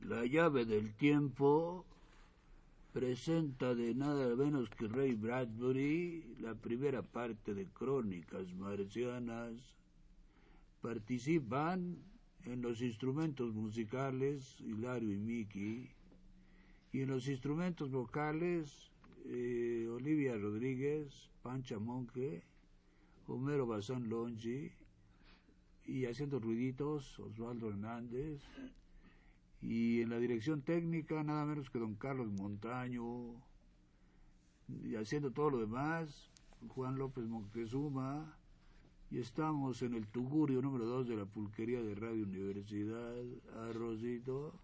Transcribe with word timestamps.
La 0.00 0.24
llave 0.24 0.64
del 0.64 0.94
tiempo 0.94 1.84
presenta 2.94 3.74
de 3.74 3.94
nada 3.94 4.34
menos 4.34 4.70
que 4.70 4.88
Ray 4.88 5.14
Bradbury 5.14 6.36
la 6.40 6.54
primera 6.54 7.02
parte 7.02 7.52
de 7.52 7.66
Crónicas 7.66 8.50
Marcianas. 8.54 9.76
Participan 10.80 11.98
en 12.46 12.62
los 12.62 12.80
instrumentos 12.80 13.52
musicales 13.52 14.58
Hilario 14.60 15.12
y 15.12 15.18
Miki 15.18 15.90
y 16.92 17.02
en 17.02 17.10
los 17.10 17.28
instrumentos 17.28 17.90
vocales 17.90 18.90
eh, 19.26 19.86
Olivia 19.90 20.38
Rodríguez, 20.38 21.28
Pancha 21.42 21.78
Monge, 21.78 22.42
Homero 23.26 23.66
Bazán 23.66 24.08
Longi 24.08 24.72
y 25.86 26.06
haciendo 26.06 26.38
ruiditos 26.38 27.18
Osvaldo 27.18 27.68
Hernández. 27.68 28.42
Y 29.60 30.00
en 30.00 30.10
la 30.10 30.18
dirección 30.18 30.62
técnica 30.62 31.22
nada 31.22 31.44
menos 31.44 31.70
que 31.70 31.78
don 31.78 31.94
Carlos 31.94 32.30
Montaño. 32.32 33.34
Y 34.84 34.96
haciendo 34.96 35.30
todo 35.30 35.50
lo 35.50 35.58
demás 35.58 36.30
Juan 36.68 36.96
López 36.96 37.24
Montezuma 37.26 38.36
y 39.10 39.18
estamos 39.18 39.82
en 39.82 39.94
el 39.94 40.06
Tugurio 40.06 40.62
número 40.62 40.86
2 40.86 41.08
de 41.08 41.16
la 41.16 41.26
pulquería 41.26 41.82
de 41.82 41.94
Radio 41.94 42.24
Universidad. 42.24 43.14
Arrocito. 43.68 44.54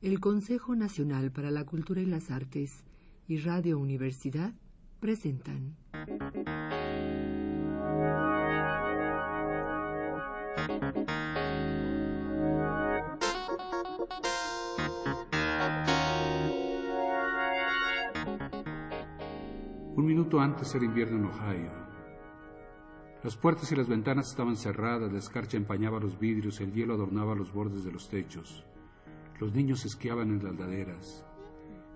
El 0.00 0.20
Consejo 0.20 0.74
Nacional 0.74 1.32
para 1.32 1.50
la 1.50 1.66
Cultura 1.66 2.00
y 2.00 2.06
las 2.06 2.30
Artes 2.30 2.84
y 3.26 3.38
Radio 3.38 3.78
Universidad 3.78 4.54
presentan 5.00 5.76
Un 19.94 20.06
minuto 20.06 20.40
antes 20.40 20.74
era 20.74 20.84
invierno 20.84 21.18
en 21.18 21.24
Ohio. 21.26 21.70
Las 23.22 23.36
puertas 23.36 23.70
y 23.72 23.76
las 23.76 23.88
ventanas 23.88 24.30
estaban 24.30 24.56
cerradas, 24.56 25.12
la 25.12 25.18
escarcha 25.18 25.58
empañaba 25.58 26.00
los 26.00 26.18
vidrios, 26.18 26.60
el 26.60 26.72
hielo 26.72 26.94
adornaba 26.94 27.34
los 27.34 27.52
bordes 27.52 27.84
de 27.84 27.92
los 27.92 28.08
techos. 28.08 28.64
Los 29.40 29.52
niños 29.52 29.84
esquiaban 29.84 30.30
en 30.30 30.42
las 30.42 30.58
laderas. 30.58 31.27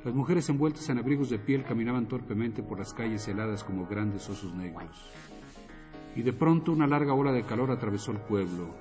Las 0.05 0.14
mujeres 0.14 0.48
envueltas 0.48 0.89
en 0.89 0.98
abrigos 0.98 1.31
de 1.31 1.39
piel 1.39 1.62
caminaban 1.62 2.08
torpemente 2.08 2.62
por 2.62 2.78
las 2.78 2.92
calles 2.92 3.27
heladas 3.28 3.62
como 3.62 3.86
grandes 3.86 4.28
osos 4.28 4.53
negros. 4.53 4.91
Y 6.17 6.22
de 6.22 6.33
pronto 6.33 6.72
una 6.72 6.89
larga 6.89 7.14
ola 7.14 7.31
de 7.31 7.45
calor 7.45 7.70
atravesó 7.70 8.11
el 8.11 8.19
pueblo. 8.19 8.75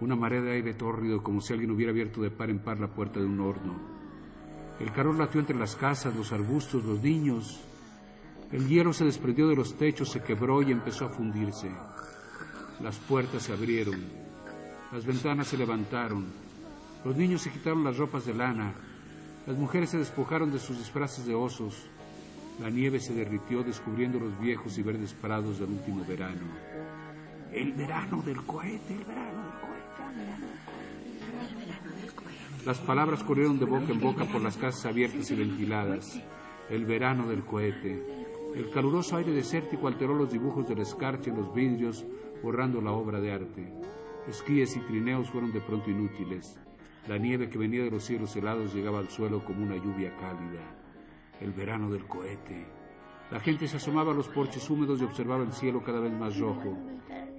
Una 0.00 0.14
marea 0.14 0.40
de 0.40 0.52
aire 0.52 0.74
tórrido 0.74 1.24
como 1.24 1.40
si 1.40 1.52
alguien 1.52 1.72
hubiera 1.72 1.90
abierto 1.90 2.22
de 2.22 2.30
par 2.30 2.50
en 2.50 2.60
par 2.60 2.78
la 2.78 2.86
puerta 2.86 3.18
de 3.18 3.26
un 3.26 3.40
horno. 3.40 3.80
El 4.78 4.92
calor 4.92 5.16
latió 5.16 5.40
entre 5.40 5.58
las 5.58 5.74
casas, 5.74 6.14
los 6.14 6.30
arbustos, 6.30 6.84
los 6.84 7.02
niños. 7.02 7.60
El 8.52 8.68
hielo 8.68 8.92
se 8.92 9.04
desprendió 9.04 9.48
de 9.48 9.56
los 9.56 9.76
techos, 9.76 10.10
se 10.10 10.22
quebró 10.22 10.62
y 10.62 10.70
empezó 10.70 11.06
a 11.06 11.10
fundirse. 11.10 11.68
Las 12.80 12.96
puertas 12.96 13.42
se 13.42 13.52
abrieron. 13.52 14.00
Las 14.92 15.04
ventanas 15.04 15.48
se 15.48 15.58
levantaron. 15.58 16.26
Los 17.04 17.16
niños 17.16 17.42
se 17.42 17.50
quitaron 17.50 17.82
las 17.82 17.96
ropas 17.96 18.24
de 18.24 18.34
lana. 18.34 18.72
Las 19.46 19.56
mujeres 19.56 19.90
se 19.90 19.98
despojaron 19.98 20.52
de 20.52 20.58
sus 20.58 20.78
disfraces 20.78 21.26
de 21.26 21.34
osos. 21.34 21.88
La 22.60 22.70
nieve 22.70 23.00
se 23.00 23.14
derritió 23.14 23.62
descubriendo 23.62 24.18
los 24.18 24.38
viejos 24.40 24.76
y 24.78 24.82
verdes 24.82 25.14
prados 25.14 25.58
del 25.58 25.70
último 25.70 26.04
verano. 26.04 26.46
El 27.52 27.72
verano 27.72 28.20
del 28.22 28.44
cohete, 28.44 28.94
el 28.94 29.04
verano 29.04 29.42
del 29.42 29.60
cohete, 29.60 30.02
el 31.20 31.56
verano 31.56 31.96
del 32.02 32.14
cohete. 32.14 32.64
Las 32.66 32.78
palabras 32.80 33.22
corrieron 33.22 33.58
de 33.58 33.64
boca 33.64 33.92
en 33.92 34.00
boca 34.00 34.24
por 34.24 34.42
las 34.42 34.56
casas 34.56 34.84
abiertas 34.86 35.30
y 35.30 35.36
ventiladas. 35.36 36.20
El 36.68 36.84
verano 36.84 37.28
del 37.28 37.44
cohete. 37.44 38.18
El 38.54 38.70
caluroso 38.70 39.16
aire 39.16 39.32
desértico 39.32 39.88
alteró 39.88 40.14
los 40.14 40.30
dibujos 40.32 40.68
de 40.68 40.74
la 40.74 40.82
escarcha 40.82 41.30
en 41.30 41.36
los 41.36 41.54
vidrios, 41.54 42.04
borrando 42.42 42.80
la 42.80 42.92
obra 42.92 43.20
de 43.20 43.32
arte. 43.32 43.72
Esquíes 44.28 44.76
y 44.76 44.80
trineos 44.80 45.30
fueron 45.30 45.52
de 45.52 45.60
pronto 45.60 45.90
inútiles. 45.90 46.58
La 47.06 47.16
nieve 47.16 47.48
que 47.48 47.58
venía 47.58 47.84
de 47.84 47.90
los 47.90 48.04
cielos 48.04 48.34
helados 48.36 48.74
llegaba 48.74 48.98
al 48.98 49.08
suelo 49.08 49.44
como 49.44 49.62
una 49.62 49.76
lluvia 49.76 50.14
cálida. 50.16 50.60
El 51.40 51.52
verano 51.52 51.90
del 51.90 52.06
cohete. 52.06 52.66
La 53.30 53.40
gente 53.40 53.68
se 53.68 53.76
asomaba 53.76 54.12
a 54.12 54.14
los 54.14 54.28
porches 54.28 54.68
húmedos 54.68 55.00
y 55.00 55.04
observaba 55.04 55.44
el 55.44 55.52
cielo 55.52 55.82
cada 55.82 56.00
vez 56.00 56.12
más 56.12 56.38
rojo. 56.38 56.76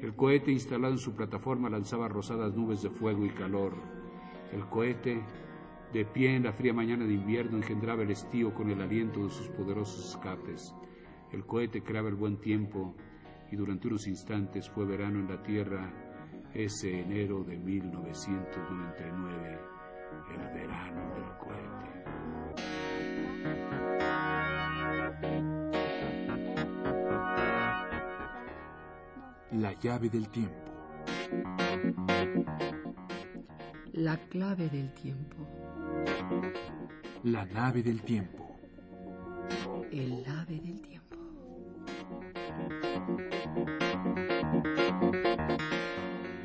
El 0.01 0.15
cohete 0.15 0.51
instalado 0.51 0.93
en 0.93 0.99
su 0.99 1.13
plataforma 1.13 1.69
lanzaba 1.69 2.07
rosadas 2.07 2.55
nubes 2.55 2.81
de 2.81 2.89
fuego 2.89 3.25
y 3.25 3.29
calor. 3.29 3.73
El 4.53 4.65
cohete, 4.65 5.21
de 5.93 6.05
pie 6.05 6.35
en 6.35 6.43
la 6.43 6.53
fría 6.53 6.73
mañana 6.73 7.05
de 7.05 7.13
invierno, 7.13 7.57
engendraba 7.57 8.03
el 8.03 8.11
estío 8.11 8.53
con 8.53 8.69
el 8.69 8.81
aliento 8.81 9.23
de 9.23 9.29
sus 9.29 9.49
poderosos 9.49 10.11
escapes. 10.11 10.73
El 11.31 11.45
cohete 11.45 11.83
creaba 11.83 12.09
el 12.09 12.15
buen 12.15 12.37
tiempo 12.37 12.95
y 13.51 13.55
durante 13.55 13.87
unos 13.87 14.07
instantes 14.07 14.69
fue 14.69 14.85
verano 14.85 15.19
en 15.19 15.27
la 15.27 15.43
Tierra 15.43 15.91
ese 16.53 17.01
enero 17.01 17.43
de 17.43 17.57
1999, 17.57 19.59
el 20.33 20.39
verano 20.53 21.13
del 21.13 21.37
cohete. 21.37 21.89
La 29.51 29.73
llave 29.73 30.09
del 30.09 30.29
tiempo. 30.29 30.71
La 33.93 34.17
clave 34.29 34.69
del 34.69 34.93
tiempo. 34.93 35.35
La 37.23 37.45
nave 37.45 37.83
del 37.83 38.01
tiempo. 38.01 38.55
El 39.91 40.25
ave 40.25 40.59
del 40.59 40.81
tiempo. 40.81 40.99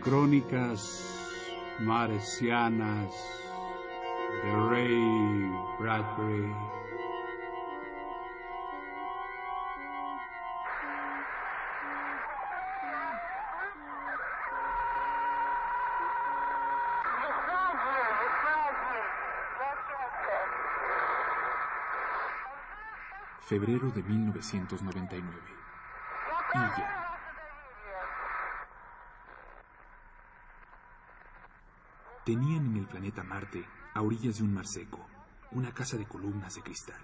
Crónicas 0.05 1.81
marcianas 1.81 3.11
de 4.43 4.53
Ray 4.69 5.51
Bradbury. 5.79 6.55
Febrero 23.41 23.91
de 23.91 24.03
1999. 24.03 25.41
Illa. 26.53 27.04
Tenían 32.25 32.65
en 32.69 32.77
el 32.79 32.87
planeta 32.87 33.23
Marte, 33.23 33.67
a 33.93 34.01
orillas 34.01 34.39
de 34.39 34.45
un 34.45 34.55
mar 34.55 34.67
seco, 34.67 35.07
una 35.51 35.73
casa 35.73 35.99
de 35.99 36.07
columnas 36.07 36.55
de 36.55 36.63
cristal. 36.63 37.01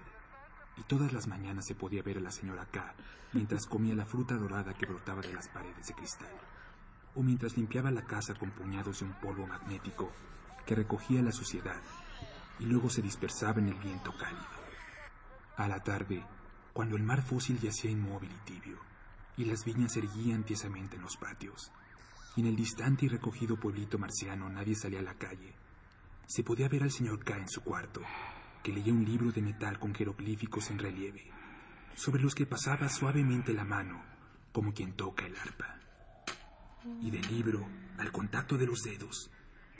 Y 0.77 0.81
todas 0.83 1.13
las 1.13 1.27
mañanas 1.27 1.67
se 1.67 1.75
podía 1.75 2.01
ver 2.01 2.17
a 2.17 2.21
la 2.21 2.31
señora 2.31 2.65
K 2.65 2.95
mientras 3.33 3.67
comía 3.67 3.93
la 3.93 4.07
fruta 4.07 4.35
dorada 4.35 4.73
que 4.73 4.87
brotaba 4.87 5.21
de 5.21 5.31
las 5.31 5.47
paredes 5.47 5.85
de 5.85 5.93
cristal, 5.93 6.31
o 7.13 7.21
mientras 7.21 7.55
limpiaba 7.55 7.91
la 7.91 8.01
casa 8.01 8.33
con 8.33 8.49
puñados 8.49 9.01
de 9.01 9.05
un 9.05 9.13
polvo 9.13 9.45
magnético 9.45 10.11
que 10.65 10.73
recogía 10.73 11.21
la 11.21 11.31
suciedad 11.31 11.79
y 12.59 12.65
luego 12.65 12.89
se 12.89 13.03
dispersaba 13.03 13.59
en 13.59 13.67
el 13.67 13.75
viento 13.75 14.11
cálido. 14.17 14.41
A 15.55 15.67
la 15.67 15.83
tarde, 15.83 16.25
cuando 16.73 16.95
el 16.95 17.03
mar 17.03 17.21
fósil 17.21 17.59
yacía 17.59 17.91
inmóvil 17.91 18.31
y 18.31 18.45
tibio, 18.51 18.79
y 19.37 19.45
las 19.45 19.65
viñas 19.65 19.95
erguían 19.97 20.43
tiesamente 20.43 20.95
en 20.95 21.03
los 21.03 21.15
patios, 21.17 21.71
y 22.35 22.41
en 22.41 22.47
el 22.47 22.55
distante 22.55 23.05
y 23.05 23.09
recogido 23.09 23.57
pueblito 23.57 23.97
marciano 23.97 24.49
nadie 24.49 24.75
salía 24.75 24.99
a 24.99 25.03
la 25.03 25.15
calle, 25.15 25.53
se 26.25 26.43
podía 26.43 26.69
ver 26.69 26.83
al 26.83 26.91
señor 26.91 27.23
K 27.23 27.37
en 27.37 27.49
su 27.49 27.61
cuarto, 27.61 28.01
que 28.63 28.71
leía 28.71 28.93
un 28.93 29.03
libro 29.03 29.31
de 29.31 29.41
metal 29.41 29.79
con 29.79 29.93
jeroglíficos 29.93 30.69
en 30.69 30.79
relieve, 30.79 31.29
sobre 31.95 32.21
los 32.21 32.33
que 32.33 32.45
pasaba 32.45 32.87
suavemente 32.87 33.53
la 33.53 33.65
mano, 33.65 34.01
como 34.51 34.73
quien 34.73 34.93
toca 34.93 35.25
el 35.25 35.35
arpa. 35.35 35.77
Y 37.01 37.11
del 37.11 37.27
libro, 37.27 37.67
al 37.97 38.11
contacto 38.11 38.57
de 38.57 38.65
los 38.65 38.81
dedos, 38.81 39.29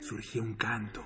surgía 0.00 0.42
un 0.42 0.54
canto, 0.54 1.02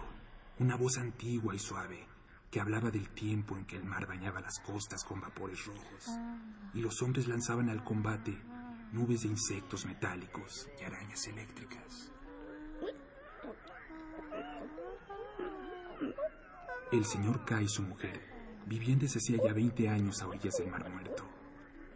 una 0.59 0.77
voz 0.77 0.99
antigua 0.99 1.55
y 1.55 1.59
suave, 1.59 2.07
que 2.51 2.61
hablaba 2.61 2.91
del 2.91 3.09
tiempo 3.11 3.57
en 3.57 3.67
que 3.67 3.77
el 3.77 3.85
mar 3.85 4.07
bañaba 4.07 4.41
las 4.41 4.59
costas 4.61 5.05
con 5.05 5.21
vapores 5.21 5.65
rojos, 5.67 6.11
y 6.75 6.81
los 6.81 7.01
hombres 7.03 7.29
lanzaban 7.29 7.69
al 7.69 7.85
combate 7.85 8.37
nubes 8.93 9.23
de 9.23 9.29
insectos 9.29 9.87
metálicos 9.87 10.69
y 10.81 10.85
arañas 10.85 11.27
eléctricas. 11.27 12.13
El 16.93 17.05
señor 17.05 17.45
K 17.45 17.63
y 17.63 17.69
su 17.69 17.83
mujer 17.83 18.21
vivían 18.67 18.99
desde 18.99 19.19
hacía 19.19 19.39
ya 19.45 19.53
20 19.53 19.89
años 19.89 20.23
a 20.23 20.29
orillas 20.29 20.55
del 20.59 20.71
Mar 20.71 20.89
Muerto, 20.89 21.25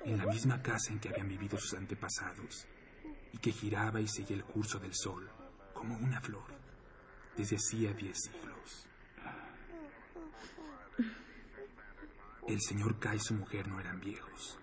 en 0.04 0.18
la 0.18 0.26
misma 0.26 0.60
casa 0.62 0.92
en 0.92 0.98
que 0.98 1.08
habían 1.10 1.28
vivido 1.28 1.58
sus 1.58 1.74
antepasados, 1.74 2.66
y 3.32 3.38
que 3.38 3.52
giraba 3.52 4.00
y 4.00 4.08
seguía 4.08 4.36
el 4.36 4.44
curso 4.44 4.78
del 4.78 4.94
sol 4.94 5.30
como 5.72 5.96
una 5.96 6.20
flor 6.20 6.60
desde 7.36 7.56
hacía 7.56 7.92
diez 7.92 8.18
siglos. 8.18 8.86
El 12.46 12.60
señor 12.60 12.98
K 12.98 13.14
y 13.14 13.20
su 13.20 13.34
mujer 13.34 13.68
no 13.68 13.78
eran 13.80 14.00
viejos. 14.00 14.58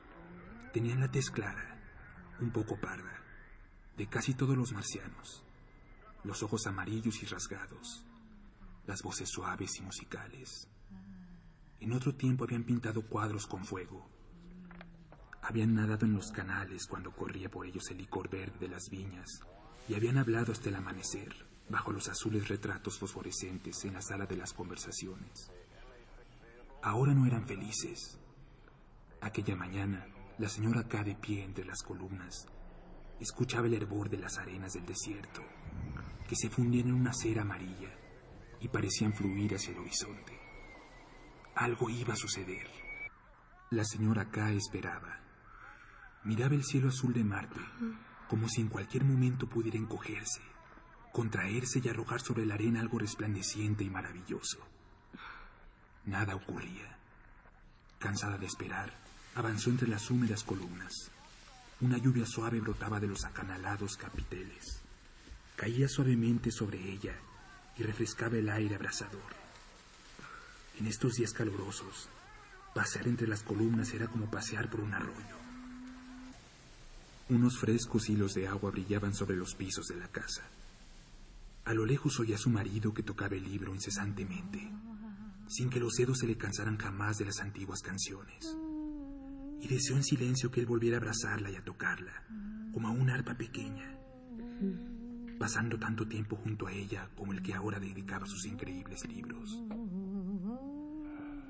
Tenían 0.74 1.00
la 1.00 1.10
tez 1.10 1.32
clara, 1.32 1.77
un 2.40 2.52
poco 2.52 2.80
parda, 2.80 3.22
de 3.98 4.08
casi 4.08 4.34
todos 4.34 4.56
los 4.56 4.72
marcianos, 4.72 5.44
los 6.24 6.44
ojos 6.44 6.68
amarillos 6.68 7.22
y 7.24 7.26
rasgados, 7.26 8.06
las 8.86 9.02
voces 9.02 9.30
suaves 9.30 9.78
y 9.78 9.82
musicales. 9.82 10.68
En 11.80 11.94
otro 11.94 12.16
tiempo 12.16 12.44
habían 12.44 12.64
pintado 12.64 13.02
cuadros 13.02 13.48
con 13.48 13.66
fuego. 13.66 14.10
Habían 15.42 15.76
nadado 15.76 16.06
en 16.06 16.14
los 16.14 16.32
canales 16.32 16.88
cuando 16.88 17.12
corría 17.12 17.50
por 17.50 17.66
ellos 17.66 17.90
el 17.92 17.98
licor 17.98 18.30
verde 18.30 18.58
de 18.60 18.68
las 18.68 18.90
viñas 18.90 19.42
y 19.88 19.94
habían 19.94 20.18
hablado 20.18 20.52
hasta 20.52 20.70
el 20.70 20.76
amanecer 20.76 21.48
bajo 21.70 21.92
los 21.92 22.08
azules 22.08 22.48
retratos 22.48 22.98
fosforescentes 22.98 23.84
en 23.86 23.94
la 23.94 24.02
sala 24.02 24.26
de 24.26 24.38
las 24.38 24.54
conversaciones. 24.54 25.52
Ahora 26.82 27.14
no 27.14 27.26
eran 27.26 27.46
felices. 27.46 28.18
Aquella 29.22 29.56
mañana, 29.56 30.06
la 30.40 30.50
señora 30.50 30.88
K 30.88 31.04
de 31.04 31.16
pie 31.16 31.44
entre 31.44 31.66
las 31.66 31.82
columnas 31.82 32.48
escuchaba 33.20 33.66
el 33.66 33.74
hervor 33.74 34.08
de 34.10 34.18
las 34.18 34.38
arenas 34.38 34.74
del 34.74 34.86
desierto, 34.86 35.42
que 36.28 36.36
se 36.36 36.50
fundían 36.50 36.90
en 36.90 36.94
una 36.94 37.12
cera 37.12 37.42
amarilla 37.42 37.90
y 38.60 38.68
parecían 38.68 39.14
fluir 39.14 39.56
hacia 39.56 39.72
el 39.72 39.80
horizonte. 39.80 40.40
Algo 41.56 41.90
iba 41.90 42.14
a 42.14 42.18
suceder. 42.18 42.68
La 43.72 43.84
señora 43.84 44.30
K 44.30 44.52
esperaba. 44.52 45.22
Miraba 46.24 46.54
el 46.54 46.64
cielo 46.64 46.90
azul 46.90 47.14
de 47.14 47.24
Marte, 47.24 47.60
como 48.30 48.48
si 48.48 48.62
en 48.62 48.68
cualquier 48.68 49.06
momento 49.06 49.50
pudiera 49.50 49.80
encogerse, 49.80 50.42
contraerse 51.14 51.82
y 51.84 51.90
arrojar 51.90 52.22
sobre 52.22 52.46
la 52.46 52.54
arena 52.54 52.82
algo 52.82 53.00
resplandeciente 53.00 53.84
y 53.84 53.90
maravilloso. 53.90 54.60
Nada 56.06 56.36
ocurría. 56.36 57.00
Cansada 57.98 58.38
de 58.38 58.46
esperar, 58.46 59.07
avanzó 59.38 59.70
entre 59.70 59.88
las 59.88 60.10
húmedas 60.10 60.44
columnas. 60.44 61.12
Una 61.82 62.00
lluvia 62.00 62.26
suave 62.26 62.60
brotaba 62.60 63.00
de 63.00 63.06
los 63.06 63.24
acanalados 63.24 63.96
capiteles. 63.96 64.80
Caía 65.56 65.88
suavemente 65.88 66.50
sobre 66.50 66.80
ella 66.92 67.16
y 67.78 67.84
refrescaba 67.84 68.38
el 68.38 68.50
aire 68.50 68.74
abrasador. 68.74 69.38
En 70.80 70.88
estos 70.88 71.14
días 71.14 71.34
calurosos, 71.34 72.10
pasear 72.74 73.08
entre 73.08 73.28
las 73.28 73.44
columnas 73.44 73.94
era 73.94 74.08
como 74.08 74.26
pasear 74.26 74.72
por 74.72 74.80
un 74.80 74.96
arroyo. 74.96 75.38
Unos 77.30 77.60
frescos 77.60 78.10
hilos 78.10 78.34
de 78.34 78.48
agua 78.48 78.72
brillaban 78.72 79.14
sobre 79.14 79.36
los 79.36 79.54
pisos 79.54 79.86
de 79.86 79.98
la 79.98 80.08
casa. 80.08 80.42
A 81.66 81.76
lo 81.76 81.86
lejos 81.86 82.20
oía 82.20 82.38
a 82.38 82.40
su 82.40 82.50
marido 82.50 82.92
que 82.92 83.04
tocaba 83.04 83.36
el 83.36 83.44
libro 83.44 83.72
incesantemente 83.72 84.68
sin 85.48 85.70
que 85.70 85.80
los 85.80 85.94
dedos 85.94 86.20
se 86.20 86.28
le 86.28 86.38
cansaran 86.38 86.78
jamás 86.78 87.18
de 87.18 87.26
las 87.26 87.40
antiguas 87.40 87.82
canciones. 87.82 88.56
Y 89.62 89.68
deseó 89.68 89.96
en 89.96 90.04
silencio 90.04 90.52
que 90.52 90.60
él 90.60 90.66
volviera 90.66 90.98
a 90.98 91.00
abrazarla 91.00 91.52
y 91.52 91.56
a 91.56 91.64
tocarla, 91.64 92.24
como 92.72 92.88
a 92.88 92.92
una 92.92 93.16
arpa 93.16 93.36
pequeña, 93.36 93.98
pasando 95.40 95.78
tanto 95.80 96.08
tiempo 96.08 96.36
junto 96.36 96.68
a 96.68 96.74
ella 96.74 97.10
como 97.16 97.34
el 97.34 97.42
que 97.42 97.54
ahora 97.54 97.80
dedicaba 97.80 98.26
sus 98.26 98.46
increíbles 98.46 99.08
libros. 99.08 99.64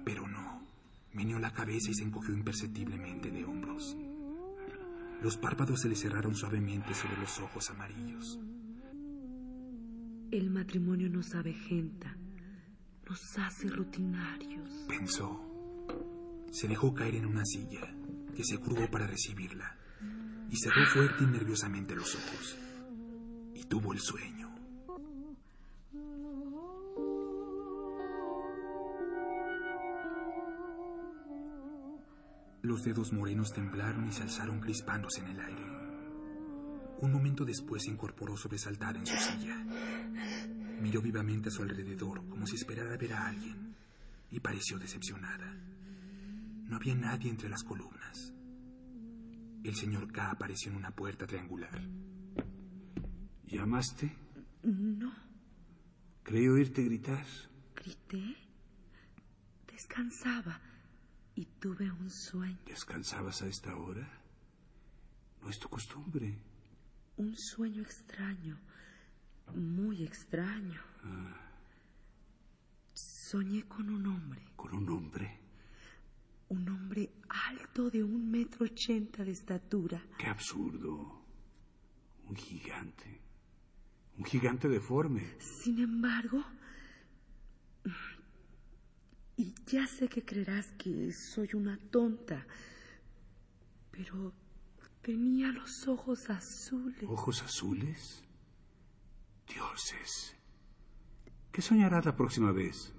Pero 0.05 0.27
no, 0.27 0.65
meneó 1.13 1.39
la 1.39 1.51
cabeza 1.51 1.91
y 1.91 1.95
se 1.95 2.03
encogió 2.03 2.33
imperceptiblemente 2.33 3.29
de 3.29 3.43
hombros. 3.43 3.97
Los 5.21 5.37
párpados 5.37 5.81
se 5.81 5.89
le 5.89 5.95
cerraron 5.95 6.35
suavemente 6.35 6.93
sobre 6.93 7.17
los 7.17 7.39
ojos 7.39 7.69
amarillos. 7.69 8.39
El 10.31 10.49
matrimonio 10.49 11.09
no 11.09 11.23
sabe 11.23 11.53
genta 11.53 12.15
nos 13.09 13.37
hace 13.37 13.69
rutinarios. 13.69 14.85
Pensó. 14.87 15.41
Se 16.51 16.67
dejó 16.67 16.93
caer 16.93 17.15
en 17.15 17.25
una 17.25 17.45
silla, 17.45 17.81
que 18.37 18.43
se 18.43 18.59
curvó 18.59 18.87
para 18.91 19.07
recibirla, 19.07 19.75
y 20.47 20.55
cerró 20.57 20.85
fuerte 20.85 21.23
y 21.23 21.25
nerviosamente 21.25 21.95
los 21.95 22.13
ojos. 22.13 22.55
Y 23.55 23.63
tuvo 23.63 23.93
el 23.93 23.99
sueño. 23.99 24.53
Los 32.61 32.83
dedos 32.83 33.11
morenos 33.11 33.51
temblaron 33.53 34.07
y 34.07 34.11
se 34.11 34.21
alzaron 34.21 34.59
crispándose 34.59 35.21
en 35.21 35.27
el 35.29 35.39
aire. 35.39 35.65
Un 36.99 37.11
momento 37.11 37.43
después 37.43 37.81
se 37.83 37.89
incorporó 37.89 38.37
sobresaltada 38.37 38.99
en 38.99 39.07
su 39.07 39.17
silla. 39.17 39.55
Miró 40.79 41.01
vivamente 41.01 41.49
a 41.49 41.51
su 41.51 41.63
alrededor 41.63 42.27
como 42.29 42.45
si 42.45 42.55
esperara 42.55 42.95
ver 42.97 43.13
a 43.13 43.29
alguien 43.29 43.75
y 44.29 44.39
pareció 44.39 44.77
decepcionada. 44.77 45.55
No 46.67 46.75
había 46.75 46.95
nadie 46.95 47.29
entre 47.29 47.49
las 47.49 47.63
columnas. 47.63 48.33
El 49.63 49.75
señor 49.75 50.11
K 50.11 50.31
apareció 50.31 50.71
en 50.71 50.77
una 50.77 50.91
puerta 50.91 51.25
triangular. 51.25 51.81
¿Llamaste? 53.45 54.15
No. 54.63 55.13
Creí 56.23 56.47
oírte 56.47 56.83
gritar. 56.83 57.25
Grité. 57.75 58.35
Descansaba 59.71 60.59
y 61.35 61.45
tuve 61.59 61.91
un 61.91 62.09
sueño. 62.09 62.59
¿Descansabas 62.65 63.41
a 63.41 63.47
esta 63.47 63.75
hora? 63.75 64.07
No 65.41 65.49
es 65.49 65.59
tu 65.59 65.69
costumbre. 65.69 66.37
Un 67.17 67.35
sueño 67.35 67.81
extraño 67.81 68.59
muy 69.55 70.03
extraño. 70.03 70.81
Soñé 72.93 73.63
con 73.67 73.89
un 73.89 74.05
hombre. 74.07 74.41
¿Con 74.55 74.73
un 74.73 74.89
hombre? 74.89 75.46
Un 76.49 76.69
hombre 76.69 77.11
alto 77.27 77.89
de 77.89 78.03
un 78.03 78.31
metro 78.31 78.65
ochenta 78.65 79.23
de 79.23 79.31
estatura. 79.31 80.01
¡Qué 80.17 80.27
absurdo! 80.27 81.25
Un 82.25 82.35
gigante. 82.35 83.21
Un 84.17 84.25
gigante 84.25 84.67
deforme. 84.67 85.23
Sin 85.39 85.79
embargo, 85.79 86.43
y 89.35 89.53
ya 89.67 89.85
sé 89.85 90.07
que 90.07 90.23
creerás 90.25 90.73
que 90.73 91.11
soy 91.11 91.49
una 91.53 91.77
tonta, 91.91 92.45
pero 93.91 94.33
tenía 95.01 95.51
los 95.51 95.87
ojos 95.87 96.29
azules. 96.29 97.03
¿Ojos 97.07 97.43
azules? 97.43 98.23
Dioses. 99.47 100.35
¿Qué 101.51 101.61
soñarás 101.61 102.05
la 102.05 102.15
próxima 102.15 102.51
vez? 102.51 102.93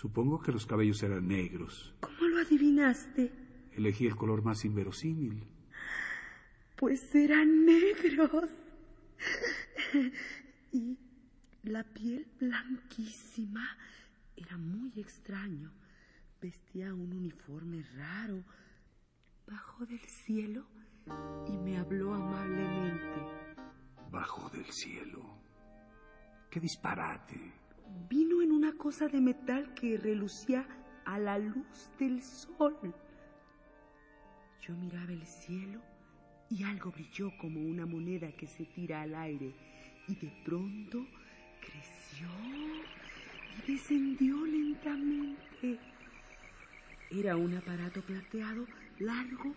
Supongo 0.00 0.40
que 0.40 0.50
los 0.50 0.64
cabellos 0.64 1.02
eran 1.02 1.28
negros. 1.28 1.94
¿Cómo 2.00 2.26
lo 2.26 2.38
adivinaste? 2.38 3.30
Elegí 3.72 4.06
el 4.06 4.16
color 4.16 4.42
más 4.42 4.64
inverosímil. 4.64 5.46
Pues 6.74 7.14
eran 7.14 7.66
negros. 7.66 8.48
y 10.72 10.98
la 11.64 11.84
piel 11.84 12.26
blanquísima 12.40 13.76
era 14.36 14.56
muy 14.56 14.90
extraño. 14.96 15.70
Vestía 16.40 16.94
un 16.94 17.12
uniforme 17.12 17.82
raro. 17.94 18.42
Bajó 19.46 19.84
del 19.84 20.00
cielo 20.00 20.64
y 21.46 21.58
me 21.58 21.76
habló 21.76 22.14
amablemente 22.14 23.20
bajo 24.10 24.48
del 24.48 24.64
cielo. 24.64 25.42
¡Qué 26.48 26.58
disparate! 26.58 27.59
Vino 28.08 28.42
en 28.42 28.52
una 28.52 28.72
cosa 28.72 29.08
de 29.08 29.20
metal 29.20 29.74
que 29.74 29.96
relucía 29.96 30.66
a 31.04 31.18
la 31.18 31.38
luz 31.38 31.90
del 31.98 32.22
sol. 32.22 32.94
Yo 34.60 34.74
miraba 34.76 35.12
el 35.12 35.24
cielo 35.26 35.80
y 36.48 36.64
algo 36.64 36.90
brilló 36.90 37.32
como 37.38 37.60
una 37.60 37.86
moneda 37.86 38.32
que 38.32 38.46
se 38.46 38.64
tira 38.64 39.02
al 39.02 39.14
aire 39.14 39.54
y 40.08 40.14
de 40.14 40.32
pronto 40.44 41.06
creció 41.60 42.28
y 43.58 43.72
descendió 43.72 44.44
lentamente. 44.46 45.78
Era 47.10 47.36
un 47.36 47.54
aparato 47.54 48.02
plateado 48.02 48.66
largo 48.98 49.54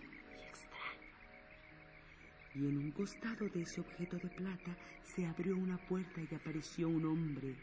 y 2.54 2.68
en 2.68 2.78
un 2.78 2.90
costado 2.92 3.48
de 3.48 3.62
ese 3.62 3.80
objeto 3.80 4.16
de 4.16 4.28
plata 4.28 4.76
se 5.02 5.26
abrió 5.26 5.56
una 5.56 5.76
puerta 5.76 6.20
y 6.20 6.34
apareció 6.34 6.88
un 6.88 7.04
hombre 7.04 7.56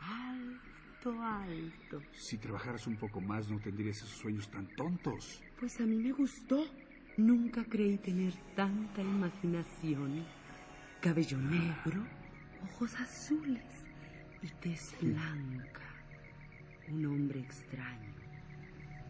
alto, 0.00 1.22
alto. 1.22 2.02
Si 2.12 2.38
trabajaras 2.38 2.86
un 2.86 2.96
poco 2.96 3.20
más 3.20 3.50
no 3.50 3.58
tendrías 3.58 3.98
esos 3.98 4.10
sueños 4.10 4.50
tan 4.50 4.66
tontos. 4.76 5.42
Pues 5.58 5.80
a 5.80 5.86
mí 5.86 5.96
me 5.96 6.12
gustó. 6.12 6.64
Nunca 7.16 7.64
creí 7.64 7.98
tener 7.98 8.32
tanta 8.54 9.02
imaginación. 9.02 10.24
Cabello 11.00 11.38
negro, 11.38 12.02
ojos 12.64 12.94
azules 13.00 13.84
y 14.42 14.48
tez 14.60 14.94
blanca. 15.00 15.80
Un 16.88 17.06
hombre 17.06 17.40
extraño, 17.40 18.14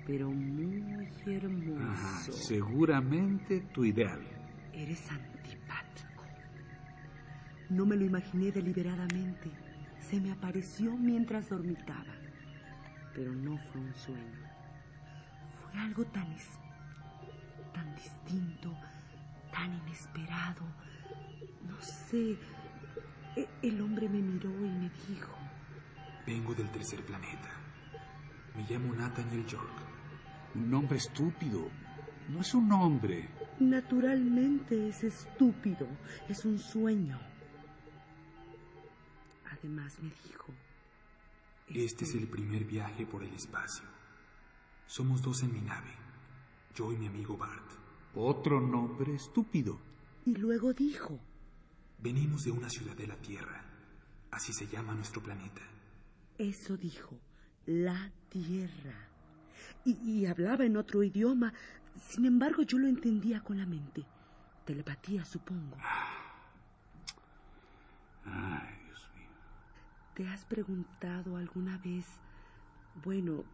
pero 0.06 0.30
muy 0.30 1.08
hermoso. 1.26 2.32
seguramente 2.32 3.60
tu 3.72 3.84
ideal. 3.84 4.20
Eres 4.72 5.10
antipático. 5.10 6.24
No 7.70 7.86
me 7.86 7.96
lo 7.96 8.04
imaginé 8.04 8.50
deliberadamente. 8.52 9.50
Se 10.10 10.20
me 10.20 10.32
apareció 10.32 10.90
mientras 10.96 11.48
dormitaba. 11.50 12.12
Pero 13.14 13.32
no 13.32 13.56
fue 13.58 13.80
un 13.80 13.94
sueño. 13.94 14.50
Fue 15.62 15.80
algo 15.80 16.04
tan, 16.06 16.26
tan 17.72 17.94
distinto, 17.94 18.76
tan 19.52 19.72
inesperado. 19.72 20.64
No 21.64 21.80
sé. 21.80 22.36
E, 23.36 23.48
el 23.62 23.80
hombre 23.80 24.08
me 24.08 24.20
miró 24.20 24.50
y 24.50 24.70
me 24.70 24.90
dijo. 25.08 25.32
Vengo 26.26 26.54
del 26.56 26.68
tercer 26.70 27.04
planeta. 27.04 27.50
Me 28.56 28.66
llamo 28.68 28.92
Nathaniel 28.92 29.46
York. 29.46 29.84
Un 30.56 30.70
nombre 30.72 30.98
estúpido. 30.98 31.68
No 32.30 32.40
es 32.40 32.52
un 32.52 32.68
nombre. 32.68 33.28
Naturalmente 33.60 34.88
es 34.88 35.04
estúpido. 35.04 35.86
Es 36.28 36.44
un 36.44 36.58
sueño. 36.58 37.29
Además 39.60 39.98
me 40.00 40.10
dijo. 40.24 40.54
Este 41.68 42.04
es 42.04 42.14
el 42.14 42.26
primer 42.28 42.64
viaje 42.64 43.04
por 43.04 43.22
el 43.22 43.32
espacio. 43.34 43.84
Somos 44.86 45.22
dos 45.22 45.42
en 45.42 45.52
mi 45.52 45.60
nave. 45.60 45.90
Yo 46.74 46.90
y 46.92 46.96
mi 46.96 47.06
amigo 47.06 47.36
Bart. 47.36 47.70
Otro 48.14 48.60
nombre 48.60 49.14
estúpido. 49.14 49.78
Y 50.24 50.34
luego 50.34 50.72
dijo. 50.72 51.20
Venimos 51.98 52.44
de 52.44 52.52
una 52.52 52.70
ciudad 52.70 52.96
de 52.96 53.06
la 53.06 53.16
Tierra. 53.16 53.62
Así 54.30 54.52
se 54.52 54.66
llama 54.66 54.94
nuestro 54.94 55.22
planeta. 55.22 55.62
Eso 56.38 56.76
dijo. 56.76 57.18
La 57.66 58.10
Tierra. 58.30 59.08
Y, 59.84 59.92
y, 60.02 60.26
hablaba 60.26 60.64
en 60.64 60.78
otro 60.78 61.02
idioma. 61.02 61.52
Sin 62.08 62.24
embargo, 62.24 62.62
yo 62.62 62.78
lo 62.78 62.88
entendía 62.88 63.42
con 63.42 63.58
la 63.58 63.66
mente. 63.66 64.04
Telepatía, 64.64 65.24
supongo. 65.24 65.76
Ay, 68.24 68.62
Dios 68.64 68.72
mío. 68.72 68.79
¿Te 70.20 70.28
has 70.28 70.44
preguntado 70.44 71.34
alguna 71.34 71.78
vez, 71.78 72.04
bueno, 73.02 73.46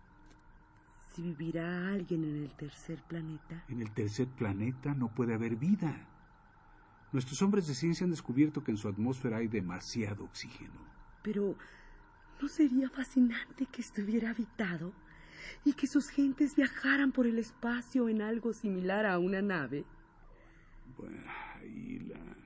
si 1.15 1.23
vivirá 1.23 1.93
alguien 1.93 2.25
en 2.25 2.43
el 2.43 2.57
tercer 2.57 3.05
planeta? 3.05 3.63
En 3.69 3.81
el 3.81 3.93
tercer 3.93 4.27
planeta 4.27 4.93
no 4.93 5.15
puede 5.15 5.35
haber 5.35 5.55
vida. 5.55 6.09
Nuestros 7.13 7.41
hombres 7.43 7.69
de 7.69 7.75
ciencia 7.77 8.03
han 8.03 8.11
descubierto 8.11 8.65
que 8.65 8.73
en 8.73 8.79
su 8.79 8.89
atmósfera 8.89 9.37
hay 9.37 9.47
demasiado 9.47 10.25
oxígeno. 10.25 10.81
Pero, 11.23 11.57
¿no 12.43 12.49
sería 12.49 12.91
fascinante 12.91 13.67
que 13.67 13.83
estuviera 13.83 14.31
habitado? 14.31 14.93
y 15.65 15.75
que 15.75 15.87
sus 15.87 16.09
gentes 16.09 16.57
viajaran 16.57 17.13
por 17.13 17.29
el 17.29 17.39
espacio 17.39 18.09
en 18.09 18.23
algo 18.23 18.53
similar 18.53 19.07
a 19.07 19.21
una 19.21 19.41
nave? 19.41 19.87
Bueno, 20.97 21.23
Hila, 21.63 22.37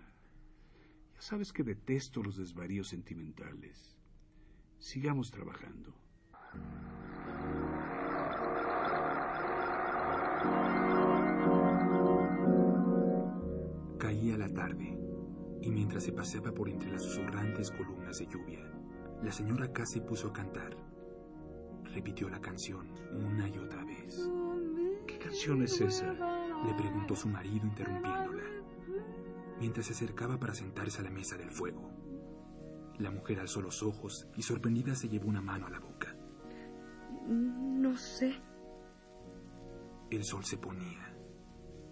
ya 1.15 1.23
sabes 1.23 1.55
que 1.55 1.62
detesto 1.62 2.23
los 2.23 2.37
desvaríos 2.37 2.89
sentimentales. 2.89 4.00
Sigamos 4.80 5.30
trabajando. 5.30 5.94
Caía 13.99 14.37
la 14.37 14.49
tarde, 14.49 14.99
y 15.62 15.70
mientras 15.70 16.02
se 16.02 16.12
paseaba 16.12 16.52
por 16.52 16.68
entre 16.68 16.90
las 16.90 17.02
susurrantes 17.02 17.70
columnas 17.70 18.18
de 18.18 18.26
lluvia, 18.26 18.68
la 19.22 19.30
señora 19.30 19.72
K 19.72 19.87
se 19.87 20.00
puso 20.00 20.28
a 20.28 20.32
cantar 20.32 20.76
repitió 21.94 22.28
la 22.28 22.40
canción 22.40 22.88
una 23.12 23.49
y 23.49 23.58
otra 23.58 23.84
vez. 23.84 24.30
¿Qué 25.06 25.18
canción 25.18 25.62
es 25.62 25.80
esa? 25.80 26.12
Le 26.64 26.75
preguntó 26.75 27.16
su 27.16 27.28
marido 27.28 27.66
interrumpiéndola, 27.66 28.44
mientras 29.58 29.87
se 29.87 29.92
acercaba 29.92 30.38
para 30.38 30.54
sentarse 30.54 31.00
a 31.00 31.04
la 31.04 31.10
mesa 31.10 31.37
del 31.37 31.50
fuego. 31.50 32.00
La 33.00 33.11
mujer 33.11 33.40
alzó 33.40 33.62
los 33.62 33.83
ojos 33.83 34.28
y 34.37 34.42
sorprendida 34.42 34.95
se 34.95 35.09
llevó 35.09 35.28
una 35.28 35.40
mano 35.40 35.66
a 35.66 35.71
la 35.71 35.80
boca. 35.80 36.14
No 37.26 37.97
sé. 37.97 38.38
El 40.11 40.23
sol 40.23 40.45
se 40.45 40.59
ponía. 40.59 41.16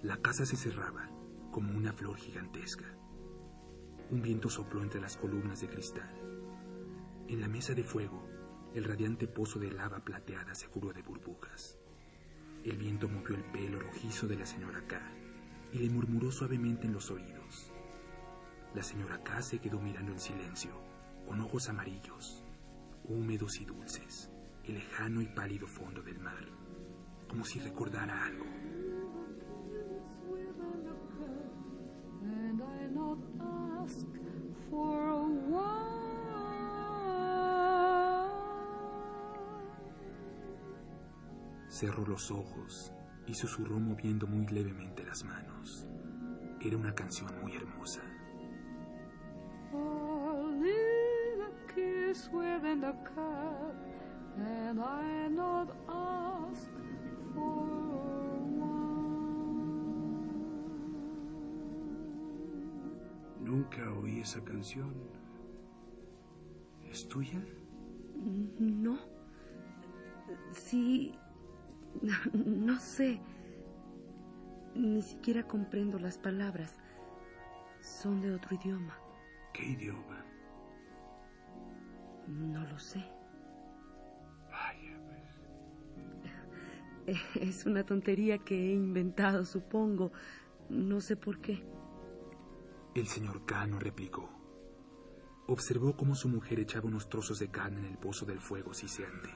La 0.02 0.18
casa 0.18 0.44
se 0.44 0.56
cerraba 0.56 1.08
como 1.50 1.74
una 1.74 1.94
flor 1.94 2.18
gigantesca. 2.18 2.84
Un 4.10 4.20
viento 4.20 4.50
sopló 4.50 4.82
entre 4.82 5.00
las 5.00 5.16
columnas 5.16 5.62
de 5.62 5.68
cristal. 5.68 6.14
En 7.26 7.40
la 7.40 7.48
mesa 7.48 7.72
de 7.72 7.84
fuego 7.84 8.28
el 8.74 8.84
radiante 8.84 9.26
pozo 9.26 9.58
de 9.58 9.70
lava 9.70 10.04
plateada 10.04 10.54
se 10.54 10.68
cubrió 10.68 10.92
de 10.92 11.00
burbujas. 11.00 11.78
El 12.64 12.76
viento 12.76 13.08
movió 13.08 13.34
el 13.34 13.44
pelo 13.44 13.80
rojizo 13.80 14.26
de 14.26 14.36
la 14.36 14.44
señora 14.44 14.86
K 14.86 15.00
y 15.72 15.78
le 15.78 15.88
murmuró 15.88 16.30
suavemente 16.30 16.86
en 16.86 16.92
los 16.92 17.10
oídos. 17.10 17.72
La 18.74 18.82
señora 18.82 19.22
K 19.24 19.40
se 19.40 19.58
quedó 19.58 19.80
mirando 19.80 20.12
en 20.12 20.20
silencio, 20.20 20.87
con 21.28 21.42
ojos 21.42 21.68
amarillos, 21.68 22.42
húmedos 23.04 23.60
y 23.60 23.66
dulces, 23.66 24.30
el 24.64 24.74
lejano 24.76 25.20
y 25.20 25.26
pálido 25.26 25.66
fondo 25.66 26.00
del 26.00 26.18
mar, 26.18 26.42
como 27.28 27.44
si 27.44 27.60
recordara 27.60 28.24
algo. 28.24 28.46
Cerró 41.68 42.06
los 42.06 42.30
ojos 42.30 42.92
y 43.26 43.34
susurró 43.34 43.78
moviendo 43.78 44.26
muy 44.26 44.46
levemente 44.46 45.04
las 45.04 45.22
manos. 45.24 45.86
Era 46.60 46.76
una 46.78 46.94
canción 46.94 47.30
muy 47.42 47.54
hermosa. 47.54 48.00
Nunca 63.40 63.92
oí 64.02 64.20
esa 64.20 64.42
canción. 64.44 64.94
¿Es 66.90 67.08
tuya? 67.08 67.40
No. 68.58 68.98
Sí, 70.52 71.14
no 72.32 72.78
sé. 72.78 73.20
Ni 74.74 75.02
siquiera 75.02 75.42
comprendo 75.42 75.98
las 75.98 76.18
palabras. 76.18 76.78
Son 77.80 78.20
de 78.20 78.32
otro 78.32 78.54
idioma. 78.54 78.96
¿Qué 79.52 79.70
idioma? 79.70 80.27
No 82.28 82.62
lo 82.66 82.78
sé. 82.78 83.02
Vaya, 84.50 85.00
pues. 87.06 87.16
Es 87.40 87.64
una 87.64 87.84
tontería 87.84 88.38
que 88.38 88.54
he 88.54 88.74
inventado, 88.74 89.44
supongo. 89.44 90.12
No 90.68 91.00
sé 91.00 91.16
por 91.16 91.40
qué. 91.40 91.64
El 92.94 93.06
señor 93.06 93.46
Cano 93.46 93.78
replicó. 93.78 94.28
Observó 95.46 95.96
cómo 95.96 96.14
su 96.14 96.28
mujer 96.28 96.60
echaba 96.60 96.88
unos 96.88 97.08
trozos 97.08 97.38
de 97.38 97.50
carne 97.50 97.80
en 97.80 97.86
el 97.86 97.96
pozo 97.96 98.26
del 98.26 98.40
fuego 98.40 98.74
siseante. 98.74 99.30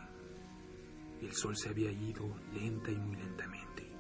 El 1.23 1.33
sol 1.33 1.57
se 1.57 1.71
había 1.71 1.91
ido 1.91 2.37
lenta 2.53 2.91
y 2.91 2.97
muy 2.97 3.17
lentamente. 3.17 3.91